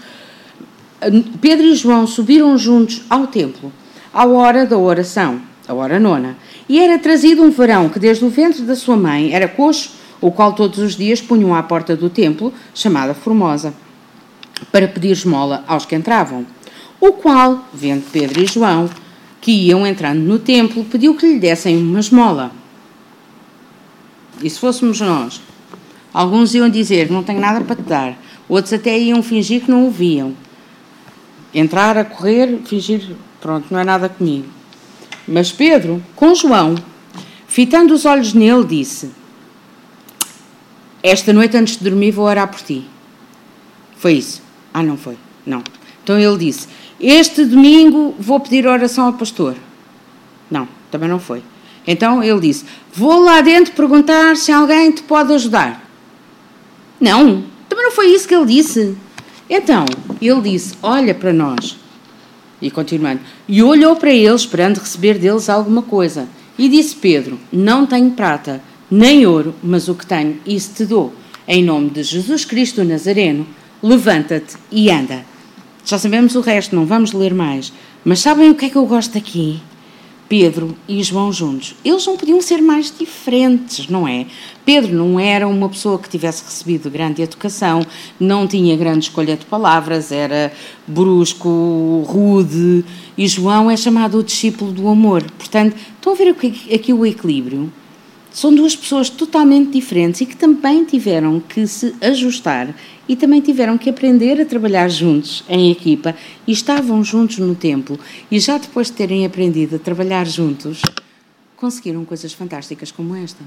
Pedro 1.41 1.65
e 1.69 1.75
João 1.75 2.07
subiram 2.07 2.59
juntos 2.59 3.01
ao 3.09 3.27
templo, 3.27 3.73
à 4.13 4.27
hora 4.27 4.67
da 4.67 4.77
oração, 4.77 5.41
a 5.67 5.73
hora 5.73 5.99
nona, 5.99 6.37
e 6.69 6.79
era 6.79 6.99
trazido 6.99 7.43
um 7.43 7.51
varão 7.51 7.89
que 7.89 7.99
desde 7.99 8.23
o 8.23 8.29
ventre 8.29 8.61
da 8.65 8.77
sua 8.77 8.99
mãe 8.99 9.33
era 9.33 9.49
coxo 9.49 9.99
o 10.21 10.31
qual 10.31 10.53
todos 10.53 10.79
os 10.79 10.97
dias 10.97 11.21
punham 11.21 11.55
à 11.55 11.63
porta 11.63 11.97
do 11.97 12.11
templo, 12.11 12.53
chamada 12.75 13.15
Formosa, 13.15 13.75
para 14.71 14.89
pedir 14.89 15.11
esmola 15.11 15.65
aos 15.67 15.87
que 15.87 15.95
entravam. 15.95 16.47
O 17.01 17.13
qual, 17.13 17.69
vendo 17.73 18.05
Pedro 18.13 18.43
e 18.43 18.47
João, 18.47 18.91
que 19.41 19.53
iam 19.53 19.87
entrando 19.87 20.21
no 20.21 20.39
templo, 20.39 20.85
pediu 20.85 21.15
que 21.15 21.27
lhe 21.27 21.39
dessem 21.39 21.77
uma 21.79 22.01
esmola. 22.01 22.53
E 24.43 24.51
se 24.51 24.59
fôssemos 24.59 25.01
nós, 25.01 25.41
Alguns 26.13 26.55
iam 26.55 26.69
dizer: 26.69 27.11
Não 27.11 27.23
tenho 27.23 27.41
nada 27.41 27.61
para 27.65 27.77
te 27.77 27.83
dar. 27.83 28.19
Outros 28.49 28.73
até 28.73 28.99
iam 28.99 29.23
fingir 29.23 29.63
que 29.63 29.71
não 29.71 29.87
o 29.87 29.91
viam. 29.91 30.35
Entrar 31.55 31.97
a 31.97 32.05
correr, 32.05 32.61
fingir: 32.65 33.15
Pronto, 33.41 33.67
não 33.71 33.79
é 33.79 33.85
nada 33.85 34.09
comigo. 34.09 34.47
Mas 35.27 35.53
Pedro, 35.53 36.03
com 36.17 36.35
João, 36.35 36.75
fitando 37.47 37.95
os 37.95 38.05
olhos 38.05 38.35
nele, 38.35 38.65
disse: 38.65 39.11
Esta 41.03 41.33
noite 41.33 41.57
antes 41.57 41.77
de 41.77 41.85
dormir 41.85 42.11
vou 42.11 42.27
orar 42.27 42.49
por 42.49 42.61
ti. 42.61 42.85
Foi 43.97 44.15
isso. 44.15 44.43
Ah, 44.73 44.83
não 44.83 44.97
foi. 44.97 45.17
Não. 45.45 45.63
Então 46.03 46.19
ele 46.19 46.39
disse: 46.39 46.69
Este 46.99 47.45
domingo 47.45 48.15
vou 48.19 48.41
pedir 48.41 48.67
oração 48.67 49.07
ao 49.07 49.13
pastor. 49.15 49.57
Não, 50.51 50.69
também 50.91 51.09
não 51.09 51.19
foi. 51.19 51.43
Então 51.87 52.23
ele 52.23 52.41
disse: 52.41 52.65
Vou 52.93 53.21
lá 53.23 53.41
dentro 53.41 53.73
perguntar 53.73 54.37
se 54.37 54.53
alguém 54.53 54.91
te 54.91 55.03
pode 55.03 55.33
ajudar. 55.33 55.85
Não, 57.01 57.45
também 57.69 57.85
não 57.85 57.93
foi 57.93 58.09
isso 58.09 58.29
que 58.29 58.35
ele 58.35 58.47
disse. 58.47 58.97
Então, 59.49 59.85
ele 60.21 60.41
disse: 60.43 60.75
Olha 60.83 61.15
para 61.15 61.33
nós. 61.33 61.77
E 62.61 62.71
continuando: 62.71 63.21
E 63.49 63.63
olhou 63.63 63.97
para 63.97 64.13
eles, 64.13 64.43
esperando 64.43 64.79
receber 64.79 65.19
deles 65.19 65.49
alguma 65.49 65.83
coisa. 65.83 66.29
E 66.59 66.69
disse 66.69 66.95
Pedro: 66.95 67.39
Não 67.53 67.87
tenho 67.87 68.11
prata, 68.11 68.63
nem 68.91 69.27
ouro, 69.27 69.55
mas 69.63 69.89
o 69.89 69.95
que 69.95 70.05
tenho, 70.05 70.39
isso 70.45 70.75
te 70.75 70.85
dou. 70.85 71.15
Em 71.47 71.63
nome 71.63 71.91
de 71.91 72.03
Jesus 72.03 72.45
Cristo 72.45 72.83
Nazareno, 72.83 73.47
levanta-te 73.83 74.57
e 74.71 74.91
anda. 74.91 75.25
Já 75.85 75.99
sabemos 75.99 76.35
o 76.35 76.41
resto, 76.41 76.75
não 76.75 76.85
vamos 76.85 77.13
ler 77.13 77.33
mais. 77.33 77.73
Mas 78.05 78.21
sabem 78.21 78.51
o 78.51 78.55
que 78.55 78.67
é 78.67 78.71
que 78.71 78.77
eu 78.77 78.87
gosto 78.87 79.17
aqui? 79.17 79.61
Pedro 80.29 80.77
e 80.87 81.03
João 81.03 81.33
juntos. 81.33 81.75
Eles 81.85 82.07
não 82.07 82.17
podiam 82.17 82.41
ser 82.41 82.63
mais 82.63 82.93
diferentes, 82.97 83.89
não 83.89 84.07
é? 84.07 84.27
Pedro 84.65 84.95
não 84.95 85.19
era 85.19 85.49
uma 85.49 85.69
pessoa 85.69 85.99
que 85.99 86.09
tivesse 86.09 86.45
recebido 86.45 86.89
grande 86.89 87.21
educação, 87.21 87.85
não 88.19 88.47
tinha 88.47 88.77
grande 88.77 89.07
escolha 89.07 89.37
de 89.37 89.45
palavras, 89.45 90.13
era 90.13 90.53
brusco, 90.87 92.05
rude, 92.07 92.85
e 93.19 93.27
João 93.27 93.69
é 93.69 93.77
chamado 93.77 94.19
o 94.19 94.23
discípulo 94.23 94.71
do 94.71 94.87
amor. 94.87 95.25
Portanto, 95.37 95.77
estão 95.97 96.13
a 96.13 96.17
ver 96.17 96.29
aqui 96.73 96.93
o 96.93 97.05
equilíbrio? 97.05 97.73
São 98.33 98.55
duas 98.55 98.77
pessoas 98.77 99.11
totalmente 99.11 99.73
diferentes 99.73 100.21
e 100.21 100.27
que 100.27 100.37
também 100.37 100.85
tiveram 100.85 101.41
que 101.41 101.67
se 101.67 101.95
ajustar 102.01 102.75
e 103.09 103.17
também 103.17 103.41
tiveram 103.41 103.77
que 103.77 103.91
aprender 103.91 104.41
a 104.41 104.45
trabalhar 104.45 104.89
juntos, 104.89 105.43
em 105.49 105.71
equipa, 105.73 106.15
e 106.47 106.53
estavam 106.53 107.03
juntos 107.03 107.39
no 107.39 107.57
templo. 107.57 107.99
E 108.31 108.39
já 108.39 108.57
depois 108.57 108.87
de 108.87 108.93
terem 108.93 109.27
aprendido 109.27 109.77
a 109.77 109.79
trabalhar 109.81 110.29
juntos, 110.29 110.81
conseguiram 111.57 112.05
coisas 112.05 112.33
fantásticas 112.33 112.93
como 112.93 113.17
esta. 113.17 113.43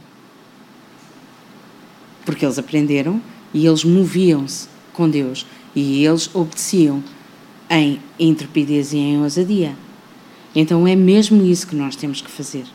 Porque 2.25 2.45
eles 2.45 2.59
aprenderam 2.59 3.21
e 3.53 3.65
eles 3.65 3.85
moviam-se 3.85 4.67
com 4.91 5.09
Deus 5.09 5.45
e 5.73 6.05
eles 6.05 6.29
obedeciam 6.35 7.01
em 7.69 8.01
intrepidez 8.19 8.91
e 8.91 8.97
em 8.97 9.21
ousadia. 9.23 9.75
Então 10.53 10.85
é 10.85 10.95
mesmo 10.95 11.43
isso 11.45 11.67
que 11.67 11.75
nós 11.75 11.95
temos 11.95 12.19
que 12.21 12.29
fazer. 12.29 12.65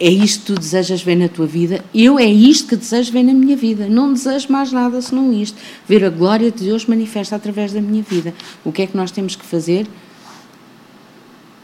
É 0.00 0.08
isto 0.08 0.40
que 0.40 0.46
tu 0.46 0.60
desejas 0.60 1.02
ver 1.02 1.16
na 1.16 1.28
tua 1.28 1.46
vida? 1.46 1.84
Eu 1.92 2.20
é 2.20 2.26
isto 2.26 2.68
que 2.68 2.76
desejo 2.76 3.10
ver 3.10 3.24
na 3.24 3.32
minha 3.32 3.56
vida. 3.56 3.88
Não 3.88 4.12
desejo 4.12 4.46
mais 4.52 4.70
nada 4.70 5.02
senão 5.02 5.32
isto. 5.32 5.58
Ver 5.88 6.04
a 6.04 6.10
glória 6.10 6.52
de 6.52 6.64
Deus 6.64 6.86
manifesta 6.86 7.34
através 7.34 7.72
da 7.72 7.80
minha 7.80 8.02
vida. 8.02 8.32
O 8.64 8.70
que 8.70 8.82
é 8.82 8.86
que 8.86 8.96
nós 8.96 9.10
temos 9.10 9.34
que 9.34 9.44
fazer? 9.44 9.88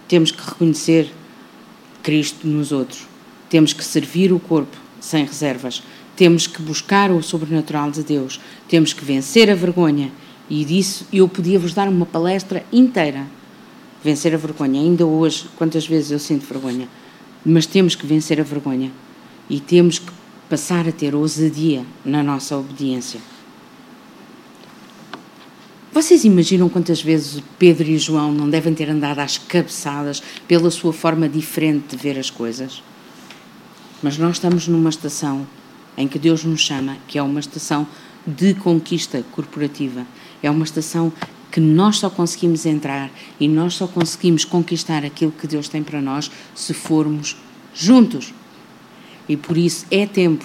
Temos 0.08 0.32
que 0.32 0.42
reconhecer 0.44 1.12
Cristo 2.02 2.46
nos 2.48 2.72
outros. 2.72 3.06
Temos 3.48 3.72
que 3.72 3.84
servir 3.84 4.32
o 4.32 4.40
corpo 4.40 4.76
sem 5.00 5.24
reservas. 5.24 5.80
Temos 6.16 6.48
que 6.48 6.60
buscar 6.60 7.12
o 7.12 7.22
sobrenatural 7.22 7.88
de 7.92 8.02
Deus. 8.02 8.40
Temos 8.68 8.92
que 8.92 9.04
vencer 9.04 9.48
a 9.48 9.54
vergonha. 9.54 10.10
E 10.50 10.64
disso 10.64 11.06
eu 11.12 11.28
podia 11.28 11.58
vos 11.58 11.72
dar 11.72 11.88
uma 11.88 12.04
palestra 12.04 12.66
inteira. 12.72 13.26
Vencer 14.02 14.34
a 14.34 14.38
vergonha. 14.38 14.80
Ainda 14.80 15.06
hoje, 15.06 15.46
quantas 15.56 15.86
vezes 15.86 16.10
eu 16.10 16.18
sinto 16.18 16.44
vergonha? 16.44 16.88
Mas 17.44 17.66
temos 17.66 17.94
que 17.94 18.06
vencer 18.06 18.40
a 18.40 18.44
vergonha 18.44 18.90
e 19.48 19.60
temos 19.60 19.98
que 19.98 20.10
passar 20.48 20.88
a 20.88 20.92
ter 20.92 21.14
ousadia 21.14 21.84
na 22.04 22.22
nossa 22.22 22.56
obediência. 22.56 23.20
Vocês 25.92 26.24
imaginam 26.24 26.68
quantas 26.68 27.00
vezes 27.00 27.42
Pedro 27.56 27.88
e 27.88 27.96
João 27.98 28.32
não 28.32 28.50
devem 28.50 28.74
ter 28.74 28.90
andado 28.90 29.20
às 29.20 29.38
cabeçadas 29.38 30.22
pela 30.48 30.70
sua 30.70 30.92
forma 30.92 31.28
diferente 31.28 31.94
de 31.94 32.02
ver 32.02 32.18
as 32.18 32.30
coisas? 32.30 32.82
Mas 34.02 34.18
nós 34.18 34.36
estamos 34.36 34.66
numa 34.66 34.90
estação 34.90 35.46
em 35.96 36.08
que 36.08 36.18
Deus 36.18 36.42
nos 36.44 36.60
chama, 36.60 36.96
que 37.06 37.16
é 37.16 37.22
uma 37.22 37.38
estação 37.38 37.86
de 38.26 38.54
conquista 38.54 39.24
corporativa. 39.30 40.04
É 40.42 40.50
uma 40.50 40.64
estação 40.64 41.12
que 41.54 41.60
nós 41.60 41.98
só 41.98 42.10
conseguimos 42.10 42.66
entrar 42.66 43.08
e 43.38 43.46
nós 43.46 43.74
só 43.74 43.86
conseguimos 43.86 44.44
conquistar 44.44 45.04
aquilo 45.04 45.30
que 45.30 45.46
Deus 45.46 45.68
tem 45.68 45.84
para 45.84 46.02
nós 46.02 46.28
se 46.52 46.74
formos 46.74 47.36
juntos. 47.72 48.34
E 49.28 49.36
por 49.36 49.56
isso 49.56 49.86
é 49.88 50.04
tempo 50.04 50.44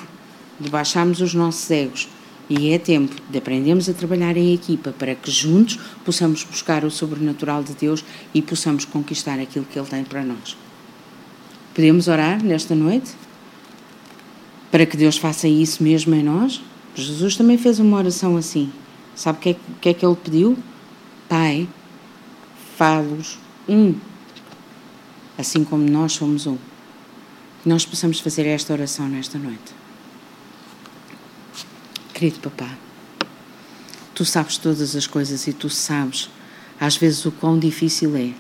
de 0.59 0.69
baixarmos 0.69 1.19
os 1.19 1.33
nossos 1.33 1.71
egos 1.71 2.07
e 2.47 2.69
é 2.69 2.77
tempo 2.77 3.15
de 3.27 3.39
aprendermos 3.39 3.89
a 3.89 3.93
trabalhar 3.95 4.37
em 4.37 4.53
equipa 4.53 4.91
para 4.91 5.15
que 5.15 5.31
juntos 5.31 5.79
possamos 6.05 6.43
buscar 6.43 6.85
o 6.85 6.91
sobrenatural 6.91 7.63
de 7.63 7.73
Deus 7.73 8.05
e 8.31 8.39
possamos 8.39 8.85
conquistar 8.85 9.39
aquilo 9.39 9.65
que 9.65 9.79
Ele 9.79 9.87
tem 9.87 10.03
para 10.03 10.23
nós. 10.23 10.55
Podemos 11.73 12.07
orar 12.07 12.43
nesta 12.43 12.75
noite 12.75 13.13
para 14.69 14.85
que 14.85 14.95
Deus 14.95 15.17
faça 15.17 15.47
isso 15.47 15.81
mesmo 15.81 16.13
em 16.13 16.21
nós? 16.21 16.61
Jesus 16.93 17.35
também 17.35 17.57
fez 17.57 17.79
uma 17.79 17.97
oração 17.97 18.37
assim. 18.37 18.71
Sabe 19.15 19.39
o 19.39 19.41
que, 19.41 19.49
é, 19.49 19.55
que 19.81 19.89
é 19.89 19.93
que 19.95 20.05
ele 20.05 20.15
pediu? 20.15 20.55
Pai, 21.29 21.69
fá-los 22.75 23.37
um, 23.67 23.95
assim 25.37 25.63
como 25.63 25.87
nós 25.87 26.13
somos 26.13 26.47
um. 26.47 26.57
Que 27.61 27.69
nós 27.69 27.85
possamos 27.85 28.19
fazer 28.19 28.47
esta 28.47 28.73
oração 28.73 29.07
nesta 29.07 29.37
noite. 29.37 29.75
Querido 32.13 32.39
Papá, 32.39 32.75
tu 34.15 34.25
sabes 34.25 34.57
todas 34.57 34.95
as 34.95 35.05
coisas 35.05 35.45
e 35.45 35.53
tu 35.53 35.69
sabes, 35.69 36.29
às 36.79 36.97
vezes, 36.97 37.23
o 37.25 37.31
quão 37.31 37.59
difícil 37.59 38.15
é 38.17 38.33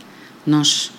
nós 0.45 0.91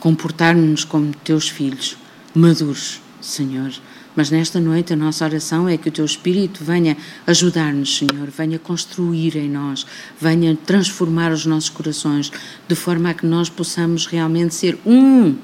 comportarmos-nos 0.00 0.84
como 0.84 1.14
teus 1.16 1.50
filhos, 1.50 1.98
maduros, 2.34 3.00
Senhor 3.20 3.72
mas 4.16 4.30
nesta 4.30 4.58
noite 4.58 4.92
a 4.92 4.96
nossa 4.96 5.24
oração 5.24 5.68
é 5.68 5.76
que 5.76 5.88
o 5.90 5.92
Teu 5.92 6.04
Espírito 6.04 6.64
venha 6.64 6.96
ajudar-nos, 7.26 7.98
Senhor, 7.98 8.28
venha 8.36 8.58
construir 8.58 9.36
em 9.36 9.48
nós, 9.48 9.86
venha 10.18 10.56
transformar 10.56 11.30
os 11.30 11.44
nossos 11.44 11.68
corações, 11.68 12.32
de 12.66 12.74
forma 12.74 13.10
a 13.10 13.14
que 13.14 13.26
nós 13.26 13.50
possamos 13.50 14.06
realmente 14.06 14.54
ser 14.54 14.78
um, 14.86 15.36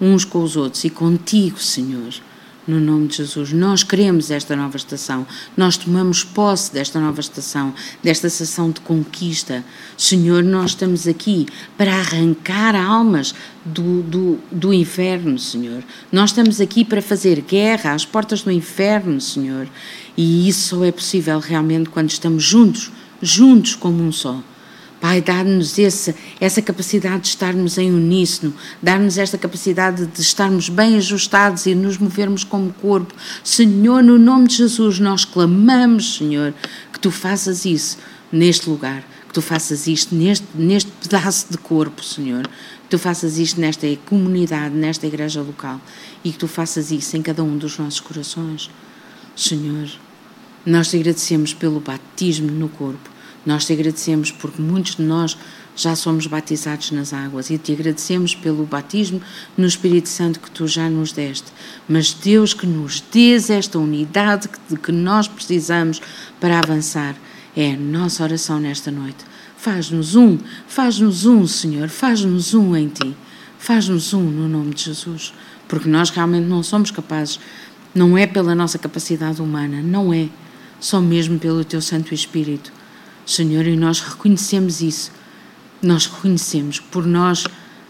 uns 0.00 0.24
com 0.24 0.42
os 0.42 0.56
outros 0.56 0.84
e 0.84 0.90
contigo, 0.90 1.58
Senhor 1.58 2.14
no 2.66 2.80
nome 2.80 3.08
de 3.08 3.16
Jesus. 3.16 3.52
Nós 3.52 3.82
queremos 3.82 4.30
esta 4.30 4.56
nova 4.56 4.76
estação, 4.76 5.26
nós 5.56 5.76
tomamos 5.76 6.24
posse 6.24 6.72
desta 6.72 7.00
nova 7.00 7.20
estação, 7.20 7.72
desta 8.02 8.26
estação 8.26 8.70
de 8.70 8.80
conquista. 8.80 9.64
Senhor, 9.96 10.42
nós 10.42 10.70
estamos 10.70 11.06
aqui 11.06 11.46
para 11.76 11.94
arrancar 11.94 12.74
almas 12.74 13.34
do, 13.64 14.02
do, 14.02 14.38
do 14.50 14.72
inferno, 14.72 15.38
Senhor. 15.38 15.82
Nós 16.10 16.30
estamos 16.30 16.60
aqui 16.60 16.84
para 16.84 17.00
fazer 17.00 17.40
guerra 17.40 17.92
às 17.92 18.04
portas 18.04 18.42
do 18.42 18.50
inferno, 18.50 19.20
Senhor. 19.20 19.68
E 20.16 20.48
isso 20.48 20.76
só 20.76 20.84
é 20.84 20.90
possível 20.90 21.38
realmente 21.38 21.90
quando 21.90 22.10
estamos 22.10 22.42
juntos, 22.42 22.90
juntos 23.20 23.74
como 23.74 24.02
um 24.02 24.10
só. 24.10 24.42
Pai, 25.06 25.20
dá-nos 25.20 25.76
essa 26.40 26.60
capacidade 26.60 27.22
de 27.22 27.28
estarmos 27.28 27.78
em 27.78 27.92
uníssono, 27.92 28.52
dá-nos 28.82 29.16
esta 29.16 29.38
capacidade 29.38 30.04
de 30.04 30.20
estarmos 30.20 30.68
bem 30.68 30.96
ajustados 30.96 31.64
e 31.66 31.76
nos 31.76 31.96
movermos 31.96 32.42
como 32.42 32.72
corpo. 32.72 33.14
Senhor, 33.44 34.02
no 34.02 34.18
nome 34.18 34.48
de 34.48 34.56
Jesus, 34.56 34.98
nós 34.98 35.24
clamamos, 35.24 36.16
Senhor, 36.16 36.52
que 36.92 36.98
tu 36.98 37.12
faças 37.12 37.64
isso 37.64 37.98
neste 38.32 38.68
lugar, 38.68 39.04
que 39.28 39.32
tu 39.32 39.40
faças 39.40 39.86
isto 39.86 40.12
neste, 40.12 40.44
neste 40.56 40.90
pedaço 40.90 41.46
de 41.52 41.58
corpo, 41.58 42.02
Senhor, 42.02 42.42
que 42.42 42.88
tu 42.90 42.98
faças 42.98 43.38
isto 43.38 43.60
nesta 43.60 43.86
comunidade, 44.06 44.74
nesta 44.74 45.06
igreja 45.06 45.40
local 45.40 45.80
e 46.24 46.32
que 46.32 46.38
tu 46.38 46.48
faças 46.48 46.90
isso 46.90 47.16
em 47.16 47.22
cada 47.22 47.44
um 47.44 47.56
dos 47.56 47.78
nossos 47.78 48.00
corações. 48.00 48.68
Senhor, 49.36 49.88
nós 50.66 50.90
te 50.90 50.96
agradecemos 50.96 51.54
pelo 51.54 51.78
batismo 51.78 52.50
no 52.50 52.68
corpo 52.68 53.14
nós 53.46 53.64
te 53.64 53.72
agradecemos 53.72 54.30
porque 54.30 54.60
muitos 54.60 54.96
de 54.96 55.02
nós 55.02 55.38
já 55.76 55.94
somos 55.94 56.26
batizados 56.26 56.90
nas 56.90 57.12
águas 57.12 57.48
e 57.50 57.58
te 57.58 57.72
agradecemos 57.72 58.34
pelo 58.34 58.64
batismo 58.64 59.20
no 59.56 59.66
Espírito 59.66 60.08
Santo 60.08 60.40
que 60.40 60.50
tu 60.50 60.66
já 60.66 60.90
nos 60.90 61.12
deste. 61.12 61.52
Mas 61.88 62.12
Deus, 62.12 62.52
que 62.52 62.66
nos 62.66 63.00
dês 63.00 63.48
esta 63.50 63.78
unidade 63.78 64.48
de 64.68 64.76
que 64.76 64.90
nós 64.90 65.28
precisamos 65.28 66.00
para 66.40 66.58
avançar, 66.58 67.14
é 67.54 67.72
a 67.72 67.76
nossa 67.76 68.24
oração 68.24 68.58
nesta 68.58 68.90
noite. 68.90 69.24
Faz-nos 69.56 70.16
um, 70.16 70.38
faz-nos 70.66 71.24
um, 71.24 71.46
Senhor, 71.46 71.88
faz-nos 71.88 72.52
um 72.54 72.74
em 72.76 72.88
ti. 72.88 73.16
Faz-nos 73.58 74.14
um 74.14 74.22
no 74.22 74.48
nome 74.48 74.74
de 74.74 74.84
Jesus, 74.84 75.34
porque 75.66 75.88
nós 75.88 76.10
realmente 76.10 76.46
não 76.46 76.62
somos 76.62 76.90
capazes, 76.90 77.40
não 77.94 78.16
é 78.16 78.26
pela 78.26 78.54
nossa 78.54 78.78
capacidade 78.78 79.42
humana, 79.42 79.82
não 79.82 80.12
é 80.12 80.28
só 80.78 81.00
mesmo 81.00 81.38
pelo 81.38 81.64
teu 81.64 81.80
Santo 81.80 82.14
Espírito. 82.14 82.72
Senhor, 83.26 83.66
e 83.66 83.76
nós 83.76 83.98
reconhecemos 83.98 84.80
isso. 84.80 85.10
Nós 85.82 86.06
reconhecemos 86.06 86.78
por 86.78 87.04
nós, 87.04 87.44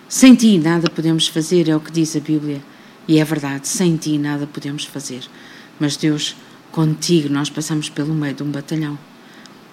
sem 0.08 0.34
ti, 0.34 0.58
nada 0.58 0.88
podemos 0.88 1.28
fazer, 1.28 1.68
é 1.68 1.76
o 1.76 1.80
que 1.80 1.92
diz 1.92 2.16
a 2.16 2.20
Bíblia. 2.20 2.62
E 3.06 3.18
é 3.18 3.24
verdade, 3.24 3.68
sem 3.68 3.96
ti 3.98 4.16
nada 4.16 4.46
podemos 4.46 4.86
fazer. 4.86 5.24
Mas 5.78 5.96
Deus, 5.96 6.34
contigo 6.72 7.28
nós 7.28 7.50
passamos 7.50 7.90
pelo 7.90 8.14
meio 8.14 8.34
de 8.34 8.42
um 8.42 8.50
batalhão. 8.50 8.98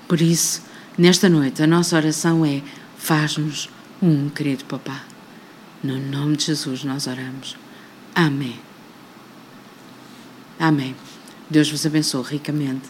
Por 0.05 0.19
isso, 0.19 0.61
nesta 0.97 1.29
noite, 1.29 1.63
a 1.63 1.67
nossa 1.67 1.95
oração 1.95 2.45
é: 2.45 2.61
faz-nos 2.97 3.69
um 4.01 4.29
querido 4.29 4.65
papá. 4.65 5.01
No 5.81 5.97
nome 5.97 6.35
de 6.35 6.45
Jesus 6.45 6.83
nós 6.83 7.07
oramos. 7.07 7.55
Amém. 8.13 8.59
Amém. 10.59 10.93
Deus 11.49 11.71
vos 11.71 11.85
abençoe 11.85 12.23
ricamente. 12.23 12.89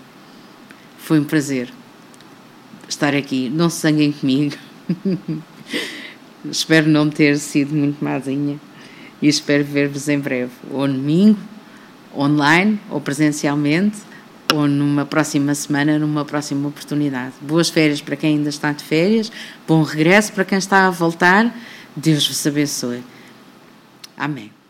Foi 0.98 1.20
um 1.20 1.24
prazer 1.24 1.72
estar 2.88 3.16
aqui. 3.16 3.50
Não 3.50 3.70
se 3.70 3.82
zanguem 3.82 4.12
comigo. 4.12 4.56
espero 6.50 6.90
não 6.90 7.10
ter 7.10 7.38
sido 7.38 7.76
muito 7.76 8.04
mazinha 8.04 8.60
e 9.22 9.28
espero 9.28 9.64
ver-vos 9.64 10.10
em 10.10 10.20
breve, 10.20 10.52
ou 10.70 10.88
domingo, 10.88 11.40
online, 12.16 12.80
ou 12.90 13.00
presencialmente, 13.00 13.98
ou 14.54 14.68
numa 14.68 15.06
próxima 15.06 15.56
semana, 15.56 15.98
numa 15.98 16.26
próxima 16.26 16.68
oportunidade. 16.68 17.34
Boas 17.42 17.70
férias 17.70 18.02
para 18.02 18.18
quem 18.18 18.38
ainda 18.38 18.50
está 18.50 18.72
de 18.72 18.84
férias, 18.84 19.32
bom 19.68 19.82
regresso 19.82 20.34
para 20.34 20.44
quem 20.44 20.58
está 20.58 20.88
a 20.88 20.90
voltar. 20.90 21.56
Deus 21.96 22.28
vos 22.28 22.46
abençoe. 22.46 23.04
Amém. 24.18 24.63